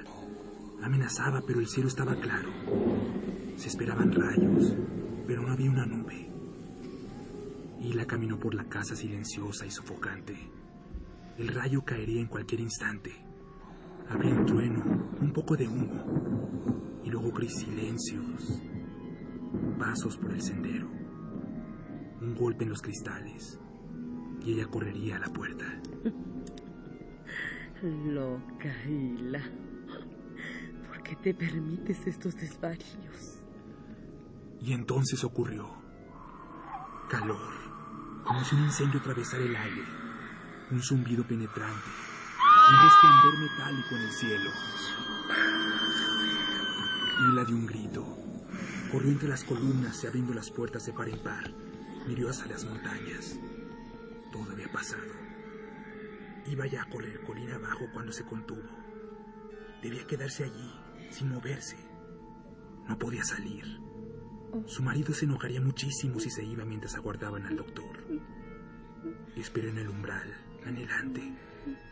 Amenazaba, 0.82 1.44
pero 1.46 1.60
el 1.60 1.68
cielo 1.68 1.88
estaba 1.88 2.16
claro. 2.16 2.50
Se 3.56 3.70
esperaban 3.70 4.12
rayos, 4.12 4.76
pero 5.28 5.42
no 5.44 5.52
había 5.52 5.70
una 5.70 5.86
nube. 5.86 6.30
Hila 7.80 8.06
caminó 8.06 8.40
por 8.40 8.54
la 8.56 8.64
casa 8.66 8.96
silenciosa 8.96 9.66
y 9.66 9.72
sofocante. 9.72 10.36
El 11.38 11.50
rayo 11.50 11.84
caería 11.84 12.22
en 12.22 12.28
cualquier 12.28 12.62
instante. 12.62 13.12
Habría 14.10 14.34
un 14.36 14.46
trueno, 14.46 14.84
un 15.20 15.34
poco 15.34 15.56
de 15.56 15.68
humo, 15.68 17.02
y 17.04 17.10
luego 17.10 17.32
gris 17.32 17.56
silencios. 17.58 18.62
Pasos 19.78 20.18
por 20.18 20.32
el 20.32 20.42
sendero. 20.42 20.90
Un 22.22 22.36
golpe 22.36 22.64
en 22.64 22.70
los 22.70 22.82
cristales. 22.82 23.60
Y 24.46 24.54
ella 24.54 24.68
correría 24.68 25.18
a 25.18 25.20
la 25.20 25.28
puerta. 25.28 25.66
Loca, 27.84 28.74
Hila. 28.88 29.42
¿Por 30.88 31.04
qué 31.04 31.16
te 31.18 31.34
permites 31.34 32.08
estos 32.08 32.36
desvaríos? 32.36 33.43
Y 34.64 34.72
entonces 34.72 35.22
ocurrió. 35.26 35.70
Calor, 37.10 37.54
como 38.24 38.46
si 38.46 38.56
un 38.56 38.64
incendio 38.64 39.02
atravesara 39.02 39.44
el 39.44 39.54
aire. 39.54 39.84
Un 40.72 40.82
zumbido 40.82 41.28
penetrante. 41.28 41.90
Un 42.70 42.82
resplandor 42.82 43.40
metálico 43.40 43.96
en 43.96 44.02
el 44.04 44.12
cielo. 44.12 44.50
Hila 47.20 47.44
dio 47.44 47.58
un 47.58 47.66
grito. 47.66 48.06
Corrió 48.90 49.12
entre 49.12 49.28
las 49.28 49.44
columnas 49.44 50.02
y 50.02 50.08
abriendo 50.08 50.34
las 50.34 50.50
puertas 50.50 50.86
de 50.86 50.94
par 50.94 51.10
en 51.10 51.20
par. 51.22 51.52
Miró 52.08 52.30
hacia 52.30 52.46
las 52.46 52.64
montañas. 52.64 53.38
Todo 54.32 54.50
había 54.50 54.72
pasado. 54.72 55.12
Iba 56.46 56.68
ya 56.68 56.84
a 56.84 56.90
correr 56.90 57.22
colina 57.26 57.56
abajo 57.56 57.90
cuando 57.92 58.14
se 58.14 58.24
contuvo. 58.24 58.64
Debía 59.82 60.08
quedarse 60.08 60.46
allí, 60.46 60.74
sin 61.12 61.34
moverse. 61.34 61.76
No 62.88 62.98
podía 62.98 63.26
salir. 63.26 63.93
Su 64.66 64.84
marido 64.84 65.14
se 65.14 65.26
enojaría 65.26 65.62
muchísimo 65.62 66.20
si 66.20 66.30
se 66.30 66.44
iba 66.44 66.64
mientras 66.66 66.96
aguardaban 66.96 67.46
al 67.46 67.58
doctor. 67.58 68.04
Esperó 69.36 69.70
en 69.70 69.80
el 69.80 69.90
umbral, 69.90 70.32
anhelante, 70.66 71.22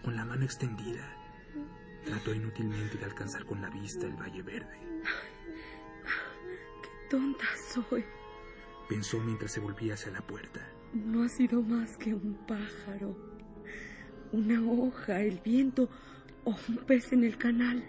con 0.03 0.15
la 0.15 0.25
mano 0.25 0.45
extendida. 0.45 1.15
Trató 2.05 2.33
inútilmente 2.33 2.97
de 2.97 3.05
alcanzar 3.05 3.45
con 3.45 3.61
la 3.61 3.69
vista 3.69 4.05
el 4.05 4.15
valle 4.15 4.41
verde. 4.43 4.79
¡Qué 6.81 6.89
tonta 7.09 7.45
soy! 7.73 8.05
Pensó 8.87 9.19
mientras 9.19 9.51
se 9.51 9.59
volvía 9.59 9.93
hacia 9.95 10.11
la 10.11 10.21
puerta. 10.21 10.61
No 10.93 11.23
ha 11.23 11.29
sido 11.29 11.61
más 11.61 11.97
que 11.97 12.13
un 12.13 12.45
pájaro, 12.45 13.15
una 14.31 14.61
hoja, 14.61 15.21
el 15.21 15.39
viento 15.39 15.89
o 16.43 16.55
un 16.67 16.77
pez 16.85 17.11
en 17.13 17.23
el 17.23 17.37
canal. 17.37 17.83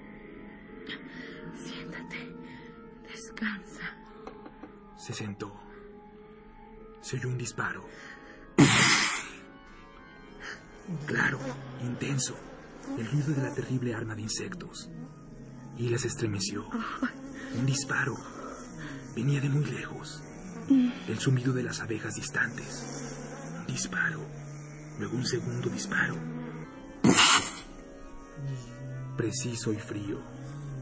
Siéntate, 1.55 2.17
descansa. 3.09 4.02
Se 5.03 5.13
sentó. 5.13 5.53
Se 7.01 7.17
oyó 7.17 7.29
un 7.31 7.37
disparo. 7.37 7.85
Claro, 11.07 11.41
intenso. 11.83 12.37
El 12.97 13.11
ruido 13.11 13.35
de 13.35 13.43
la 13.43 13.53
terrible 13.53 13.97
arma 13.97 14.15
de 14.15 14.23
insectos. 14.23 14.89
Y 15.77 15.89
las 15.89 16.05
estremeció. 16.05 16.69
Un 17.59 17.67
disparo. 17.67 18.15
Venía 19.17 19.41
de 19.41 19.49
muy 19.49 19.65
lejos. 19.65 20.23
El 20.69 21.19
zumbido 21.19 21.53
de 21.53 21.65
las 21.65 21.81
abejas 21.81 22.15
distantes. 22.15 22.85
Un 23.59 23.67
disparo. 23.67 24.21
Luego 25.01 25.17
un 25.17 25.27
segundo 25.27 25.69
disparo. 25.69 26.15
Preciso 29.17 29.73
y 29.73 29.79
frío. 29.79 30.21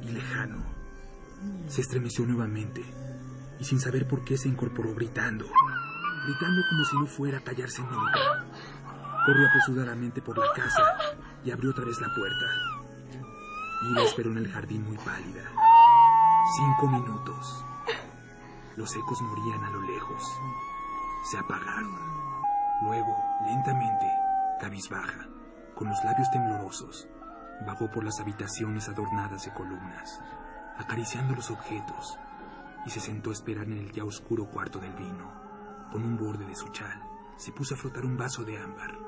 Y 0.02 0.10
lejano. 0.10 0.62
Se 1.68 1.80
estremeció 1.80 2.26
nuevamente. 2.26 2.84
Y 3.60 3.64
sin 3.64 3.78
saber 3.78 4.08
por 4.08 4.24
qué 4.24 4.36
se 4.36 4.48
incorporó 4.48 4.94
gritando. 4.94 5.44
Gritando 6.24 6.62
como 6.68 6.84
si 6.84 6.96
no 6.96 7.06
fuera 7.06 7.38
a 7.38 7.42
callarse 7.42 7.82
nunca. 7.82 8.46
Corrió 9.24 9.46
apresuradamente 9.48 10.22
por 10.22 10.38
la 10.38 10.52
casa 10.54 10.82
y 11.44 11.50
abrió 11.50 11.70
otra 11.70 11.84
vez 11.84 12.00
la 12.00 12.08
puerta. 12.14 12.46
Ila 13.90 14.02
esperó 14.02 14.30
en 14.30 14.38
el 14.38 14.50
jardín 14.50 14.84
muy 14.84 14.96
pálida. 14.98 15.42
Cinco 16.56 16.88
minutos. 16.88 17.64
Los 18.76 18.94
ecos 18.96 19.20
morían 19.20 19.62
a 19.64 19.70
lo 19.70 19.82
lejos. 19.82 20.22
Se 21.30 21.38
apagaron. 21.38 21.98
Luego, 22.82 23.16
lentamente, 23.44 24.06
cabizbaja, 24.58 25.28
con 25.74 25.88
los 25.88 26.02
labios 26.02 26.30
temblorosos, 26.30 27.08
vagó 27.66 27.90
por 27.90 28.04
las 28.04 28.20
habitaciones 28.20 28.88
adornadas 28.88 29.44
de 29.44 29.52
columnas, 29.52 30.20
acariciando 30.78 31.34
los 31.34 31.50
objetos, 31.50 32.18
y 32.86 32.90
se 32.90 33.00
sentó 33.00 33.30
a 33.30 33.32
esperar 33.32 33.66
en 33.66 33.78
el 33.78 33.92
ya 33.92 34.04
oscuro 34.04 34.46
cuarto 34.46 34.78
del 34.78 34.92
vino. 34.94 35.32
Con 35.92 36.04
un 36.04 36.16
borde 36.16 36.46
de 36.46 36.54
su 36.54 36.68
chal, 36.68 37.02
se 37.36 37.52
puso 37.52 37.74
a 37.74 37.78
frotar 37.78 38.04
un 38.04 38.16
vaso 38.16 38.44
de 38.44 38.58
ámbar. 38.58 38.98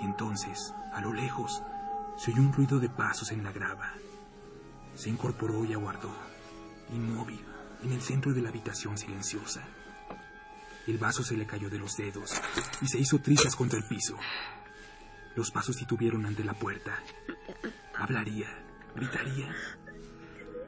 Y 0.00 0.04
entonces, 0.04 0.74
a 0.92 1.00
lo 1.00 1.12
lejos, 1.12 1.62
se 2.16 2.32
oyó 2.32 2.42
un 2.42 2.52
ruido 2.52 2.78
de 2.78 2.88
pasos 2.88 3.30
en 3.32 3.42
la 3.42 3.52
grava. 3.52 3.92
Se 4.94 5.10
incorporó 5.10 5.64
y 5.64 5.72
aguardó, 5.72 6.10
inmóvil, 6.92 7.44
en 7.82 7.92
el 7.92 8.00
centro 8.00 8.32
de 8.32 8.40
la 8.40 8.48
habitación 8.48 8.96
silenciosa. 8.96 9.62
El 10.86 10.98
vaso 10.98 11.22
se 11.22 11.36
le 11.36 11.46
cayó 11.46 11.70
de 11.70 11.78
los 11.78 11.96
dedos 11.96 12.40
y 12.80 12.86
se 12.86 12.98
hizo 12.98 13.18
trizas 13.18 13.56
contra 13.56 13.78
el 13.78 13.86
piso. 13.86 14.16
Los 15.34 15.50
pasos 15.50 15.76
titubieron 15.76 16.26
ante 16.26 16.44
la 16.44 16.54
puerta. 16.54 17.02
Hablaría, 17.96 18.48
gritaría. 18.94 19.54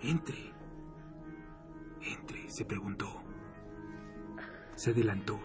Entre. 0.03 0.56
Entre, 2.07 2.49
se 2.49 2.65
preguntó. 2.65 3.21
Se 4.77 4.91
adelantó. 4.93 5.41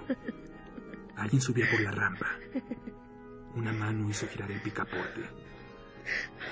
Alguien 1.16 1.42
subía 1.42 1.66
por 1.72 1.82
la 1.82 1.92
rampa. 1.92 2.28
Una 3.56 3.74
mano 3.74 4.08
hizo 4.10 4.28
girar 4.28 4.52
el 4.52 4.62
picaporte. 4.62 5.22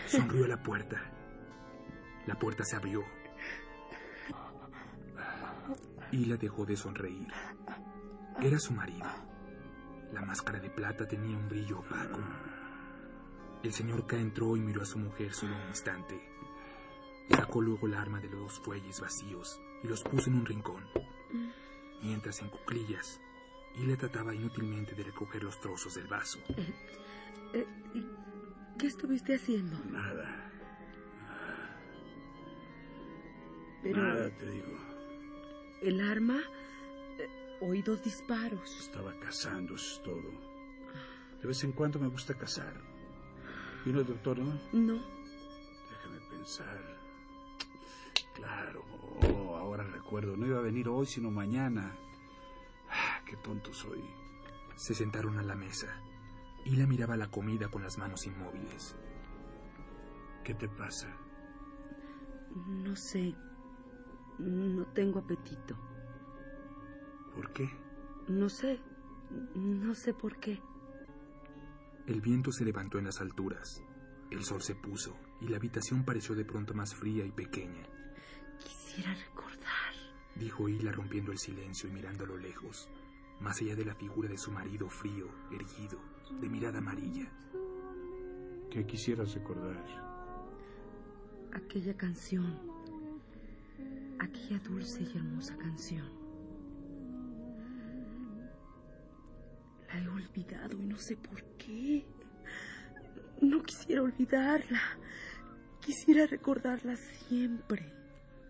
Sonrió 0.08 0.46
a 0.46 0.48
la 0.48 0.64
puerta. 0.64 0.98
La 2.26 2.36
puerta 2.40 2.64
se 2.64 2.76
abrió. 2.76 3.04
Y 6.12 6.26
la 6.26 6.38
dejó 6.38 6.66
de 6.66 6.76
sonreír. 6.76 7.28
Era 8.42 8.58
su 8.58 8.74
marido. 8.74 9.08
La 10.12 10.22
máscara 10.22 10.60
de 10.60 10.72
plata 10.72 11.08
tenía 11.08 11.38
un 11.38 11.48
brillo 11.48 11.80
opaco. 11.80 12.20
El 13.62 13.72
señor 13.74 14.08
K 14.08 14.18
entró 14.18 14.58
y 14.58 14.62
miró 14.62 14.82
a 14.82 14.86
su 14.86 14.98
mujer 14.98 15.34
solo 15.34 15.56
un 15.56 15.68
instante. 15.68 16.20
Sacó 17.30 17.62
luego 17.62 17.86
el 17.86 17.94
arma 17.94 18.20
de 18.20 18.30
los 18.30 18.40
dos 18.40 18.60
fuelles 18.62 19.00
vacíos 19.00 19.62
y 19.84 19.88
los 19.88 20.04
puso 20.04 20.30
en 20.30 20.36
un 20.38 20.46
rincón. 20.46 20.84
Mientras 22.02 22.42
en 22.42 22.50
cuclillas, 22.50 23.20
y 23.76 23.86
le 23.86 23.98
trataba 23.98 24.34
inútilmente 24.34 24.96
de 24.96 25.04
recoger 25.04 25.44
los 25.44 25.60
trozos 25.60 25.96
del 25.96 26.08
vaso. 26.08 26.40
Eh, 27.54 27.66
¿Qué 28.78 28.88
estuviste 28.88 29.36
haciendo? 29.36 29.78
Nada. 29.86 30.52
Pero 33.84 34.02
Nada, 34.04 34.30
te 34.38 34.50
digo. 34.50 34.78
el 35.82 36.02
arma, 36.02 36.40
eh, 37.18 37.58
oí 37.62 37.82
dos 37.82 38.04
disparos. 38.04 38.78
Estaba 38.80 39.14
cazando, 39.20 39.76
eso 39.76 39.96
es 39.96 40.04
todo. 40.04 40.50
De 41.42 41.48
vez 41.48 41.64
en 41.64 41.72
cuando 41.72 42.00
me 42.00 42.08
gusta 42.08 42.34
cazar. 42.34 42.74
¿Vino 43.86 44.00
el 44.02 44.06
doctor, 44.08 44.38
no? 44.40 44.60
No, 44.74 44.96
Déjame 45.90 46.20
pensar. 46.30 47.00
Claro, 48.36 48.84
oh, 49.24 49.56
ahora 49.56 49.84
recuerdo. 49.84 50.36
No 50.36 50.46
iba 50.46 50.60
a 50.60 50.64
venir 50.64 50.90
hoy, 50.90 51.06
sino 51.06 51.32
mañana. 51.32 51.96
Ah, 52.90 53.22
qué 53.26 53.36
tonto 53.38 53.74
soy. 53.74 54.04
Se 54.76 54.94
sentaron 54.94 55.38
a 55.38 55.44
la 55.44 55.56
mesa. 55.56 55.88
Y 56.66 56.76
la 56.76 56.86
miraba 56.86 57.16
la 57.18 57.30
comida 57.30 57.70
con 57.70 57.84
las 57.84 57.98
manos 57.98 58.26
inmóviles. 58.26 58.96
¿Qué 60.44 60.54
te 60.54 60.68
pasa? 60.68 61.08
no 62.56 62.96
sé. 62.96 63.36
No 64.40 64.86
tengo 64.88 65.20
apetito. 65.20 65.76
¿Por 67.36 67.52
qué? 67.54 67.70
No 68.28 68.50
sé. 68.50 68.80
No 69.56 69.94
sé 69.94 70.14
por 70.14 70.40
qué. 70.40 70.60
El 72.08 72.22
viento 72.22 72.52
se 72.52 72.66
levantó 72.66 72.98
en 72.98 73.06
las 73.06 73.22
alturas. 73.22 73.84
El 74.32 74.44
sol 74.44 74.62
se 74.62 74.76
puso 74.76 75.16
y 75.42 75.48
la 75.48 75.58
habitación 75.58 76.06
pareció 76.06 76.36
de 76.36 76.46
pronto 76.46 76.74
más 76.74 76.96
fría 76.96 77.26
y 77.26 77.32
pequeña, 77.32 77.88
Quisiera 79.00 79.18
recordar. 79.30 79.94
dijo 80.36 80.68
Hila 80.68 80.92
rompiendo 80.92 81.32
el 81.32 81.38
silencio 81.38 81.88
y 81.88 81.94
mirando 81.94 82.26
a 82.26 82.28
lo 82.28 82.38
lejos, 82.38 82.90
más 83.40 83.62
allá 83.62 83.74
de 83.74 83.86
la 83.86 83.96
figura 83.96 84.28
de 84.28 84.38
su 84.38 84.52
marido 84.52 84.90
frío, 84.90 85.30
erguido, 85.52 86.02
de 86.42 86.50
mirada 86.50 86.80
amarilla. 86.80 87.32
¿Qué 88.70 88.86
quisieras 88.86 89.34
recordar? 89.36 89.86
Aquella 91.54 91.96
canción. 91.96 92.60
Aquella 94.20 94.60
dulce 94.60 95.04
y 95.04 95.18
hermosa 95.18 95.56
canción. 95.56 96.12
La 99.88 100.02
he 100.02 100.08
olvidado 100.10 100.78
y 100.78 100.86
no 100.86 100.98
sé 100.98 101.16
por 101.16 101.42
qué. 101.58 102.06
No 103.42 103.64
quisiera 103.64 104.02
olvidarla. 104.02 104.82
Quisiera 105.80 106.28
recordarla 106.28 106.98
siempre. 106.98 107.99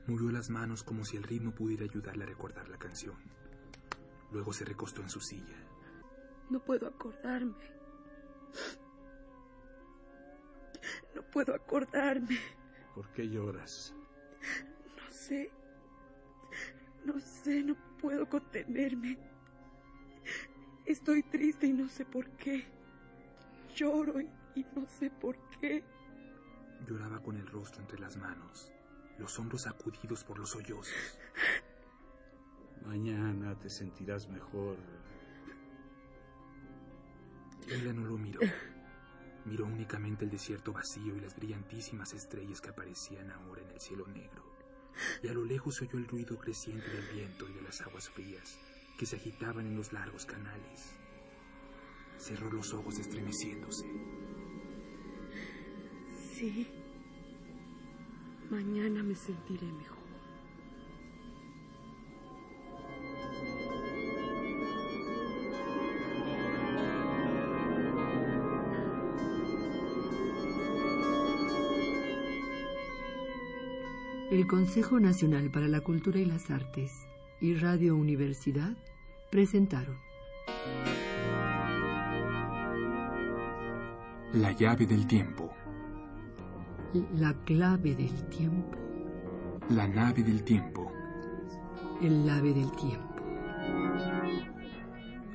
Movió 0.09 0.31
las 0.31 0.49
manos 0.49 0.83
como 0.83 1.05
si 1.05 1.17
el 1.17 1.23
ritmo 1.23 1.51
pudiera 1.53 1.83
ayudarle 1.83 2.23
a 2.23 2.27
recordar 2.27 2.67
la 2.67 2.79
canción. 2.79 3.15
Luego 4.31 4.51
se 4.51 4.65
recostó 4.65 5.03
en 5.03 5.09
su 5.09 5.21
silla. 5.21 5.55
No 6.49 6.59
puedo 6.65 6.87
acordarme. 6.87 7.53
No 11.13 11.21
puedo 11.21 11.53
acordarme. 11.53 12.39
¿Por 12.95 13.07
qué 13.13 13.29
lloras? 13.29 13.93
No 14.97 15.11
sé. 15.11 15.51
No 17.05 17.19
sé, 17.19 17.61
no 17.61 17.75
puedo 18.01 18.27
contenerme. 18.27 19.15
Estoy 20.85 21.21
triste 21.21 21.67
y 21.67 21.73
no 21.73 21.87
sé 21.87 22.03
por 22.03 22.27
qué. 22.31 22.65
Lloro 23.75 24.19
y, 24.19 24.27
y 24.55 24.65
no 24.75 24.87
sé 24.87 25.11
por 25.11 25.37
qué. 25.59 25.83
Lloraba 26.87 27.21
con 27.21 27.37
el 27.37 27.45
rostro 27.45 27.81
entre 27.81 27.99
las 27.99 28.17
manos, 28.17 28.71
los 29.19 29.37
hombros 29.37 29.63
sacudidos 29.63 30.23
por 30.23 30.39
los 30.39 30.49
sollozos. 30.49 31.19
Mañana 32.85 33.57
te 33.59 33.69
sentirás 33.69 34.27
mejor. 34.29 34.77
Ella 37.67 37.93
no 37.93 38.05
lo 38.05 38.17
miró. 38.17 38.39
Miró 39.45 39.65
únicamente 39.65 40.25
el 40.25 40.31
desierto 40.31 40.73
vacío 40.73 41.15
y 41.15 41.19
las 41.19 41.35
brillantísimas 41.35 42.13
estrellas 42.13 42.61
que 42.61 42.69
aparecían 42.69 43.29
ahora 43.31 43.61
en 43.61 43.69
el 43.71 43.79
cielo 43.79 44.07
negro. 44.07 44.43
Y 45.21 45.27
a 45.27 45.33
lo 45.33 45.45
lejos 45.45 45.75
se 45.75 45.85
oyó 45.85 45.97
el 45.97 46.07
ruido 46.07 46.37
creciente 46.37 46.89
del 46.89 47.07
viento 47.13 47.47
y 47.47 47.53
de 47.53 47.61
las 47.61 47.81
aguas 47.81 48.09
frías 48.09 48.57
que 48.97 49.05
se 49.05 49.15
agitaban 49.15 49.65
en 49.65 49.75
los 49.75 49.93
largos 49.93 50.25
canales. 50.25 50.95
Cerró 52.17 52.51
los 52.51 52.73
ojos 52.73 52.99
estremeciéndose. 52.99 53.85
Sí. 56.33 56.78
Mañana 58.49 59.03
me 59.03 59.13
sentiré 59.13 59.67
mejor. 59.71 59.99
El 74.31 74.45
Consejo 74.45 74.99
Nacional 74.99 75.49
para 75.49 75.67
la 75.67 75.81
Cultura 75.81 76.19
y 76.19 76.25
las 76.25 76.51
Artes 76.51 77.07
y 77.41 77.55
Radio 77.55 77.95
Universidad 77.95 78.77
presentaron 79.31 79.97
La 84.33 84.51
llave 84.51 84.85
del 84.85 85.07
tiempo. 85.07 85.51
La 87.15 87.33
clave 87.45 87.93
del 87.95 88.27
tiempo, 88.29 88.77
La 89.69 89.87
nave 89.87 90.23
del 90.23 90.43
tiempo. 90.43 90.91
el 92.01 92.27
ave 92.29 92.53
del 92.53 92.71
tiempo. 92.71 93.07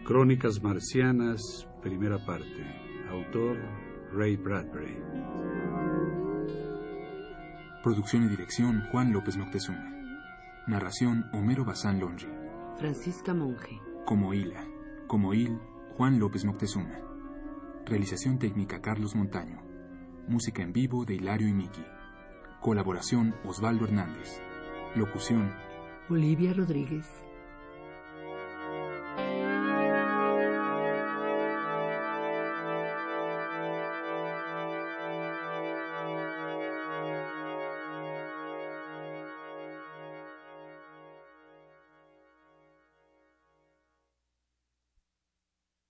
Crónicas 0.05 0.63
Marcianas, 0.63 1.69
primera 1.83 2.19
parte. 2.27 2.67
Autor 3.11 3.57
Ray 4.13 4.37
Bradbury. 4.37 4.99
Producción 7.83 8.25
y 8.25 8.29
dirección 8.29 8.83
Juan 8.91 9.13
López 9.13 9.37
Moctezuma. 9.37 9.93
Narración 10.67 11.27
Homero 11.33 11.65
Bazán 11.65 12.01
Longi. 12.01 12.27
Francisca 12.79 13.33
Monge. 13.35 13.79
Como 14.07 14.33
Hila. 14.35 14.65
Como 15.07 15.35
Il, 15.35 15.59
Juan 15.97 16.19
López 16.19 16.45
Moctezuma. 16.45 16.99
Realización 17.87 18.39
técnica 18.39 18.81
Carlos 18.81 19.15
Montaño. 19.15 19.61
Música 20.27 20.63
en 20.63 20.73
vivo 20.73 21.05
de 21.05 21.15
Hilario 21.17 21.49
y 21.49 21.53
Miki. 21.53 21.85
Colaboración 22.63 23.35
Osvaldo 23.45 23.85
Hernández. 23.85 24.41
Locución 24.95 25.53
Olivia 26.09 26.55
Rodríguez. 26.55 27.24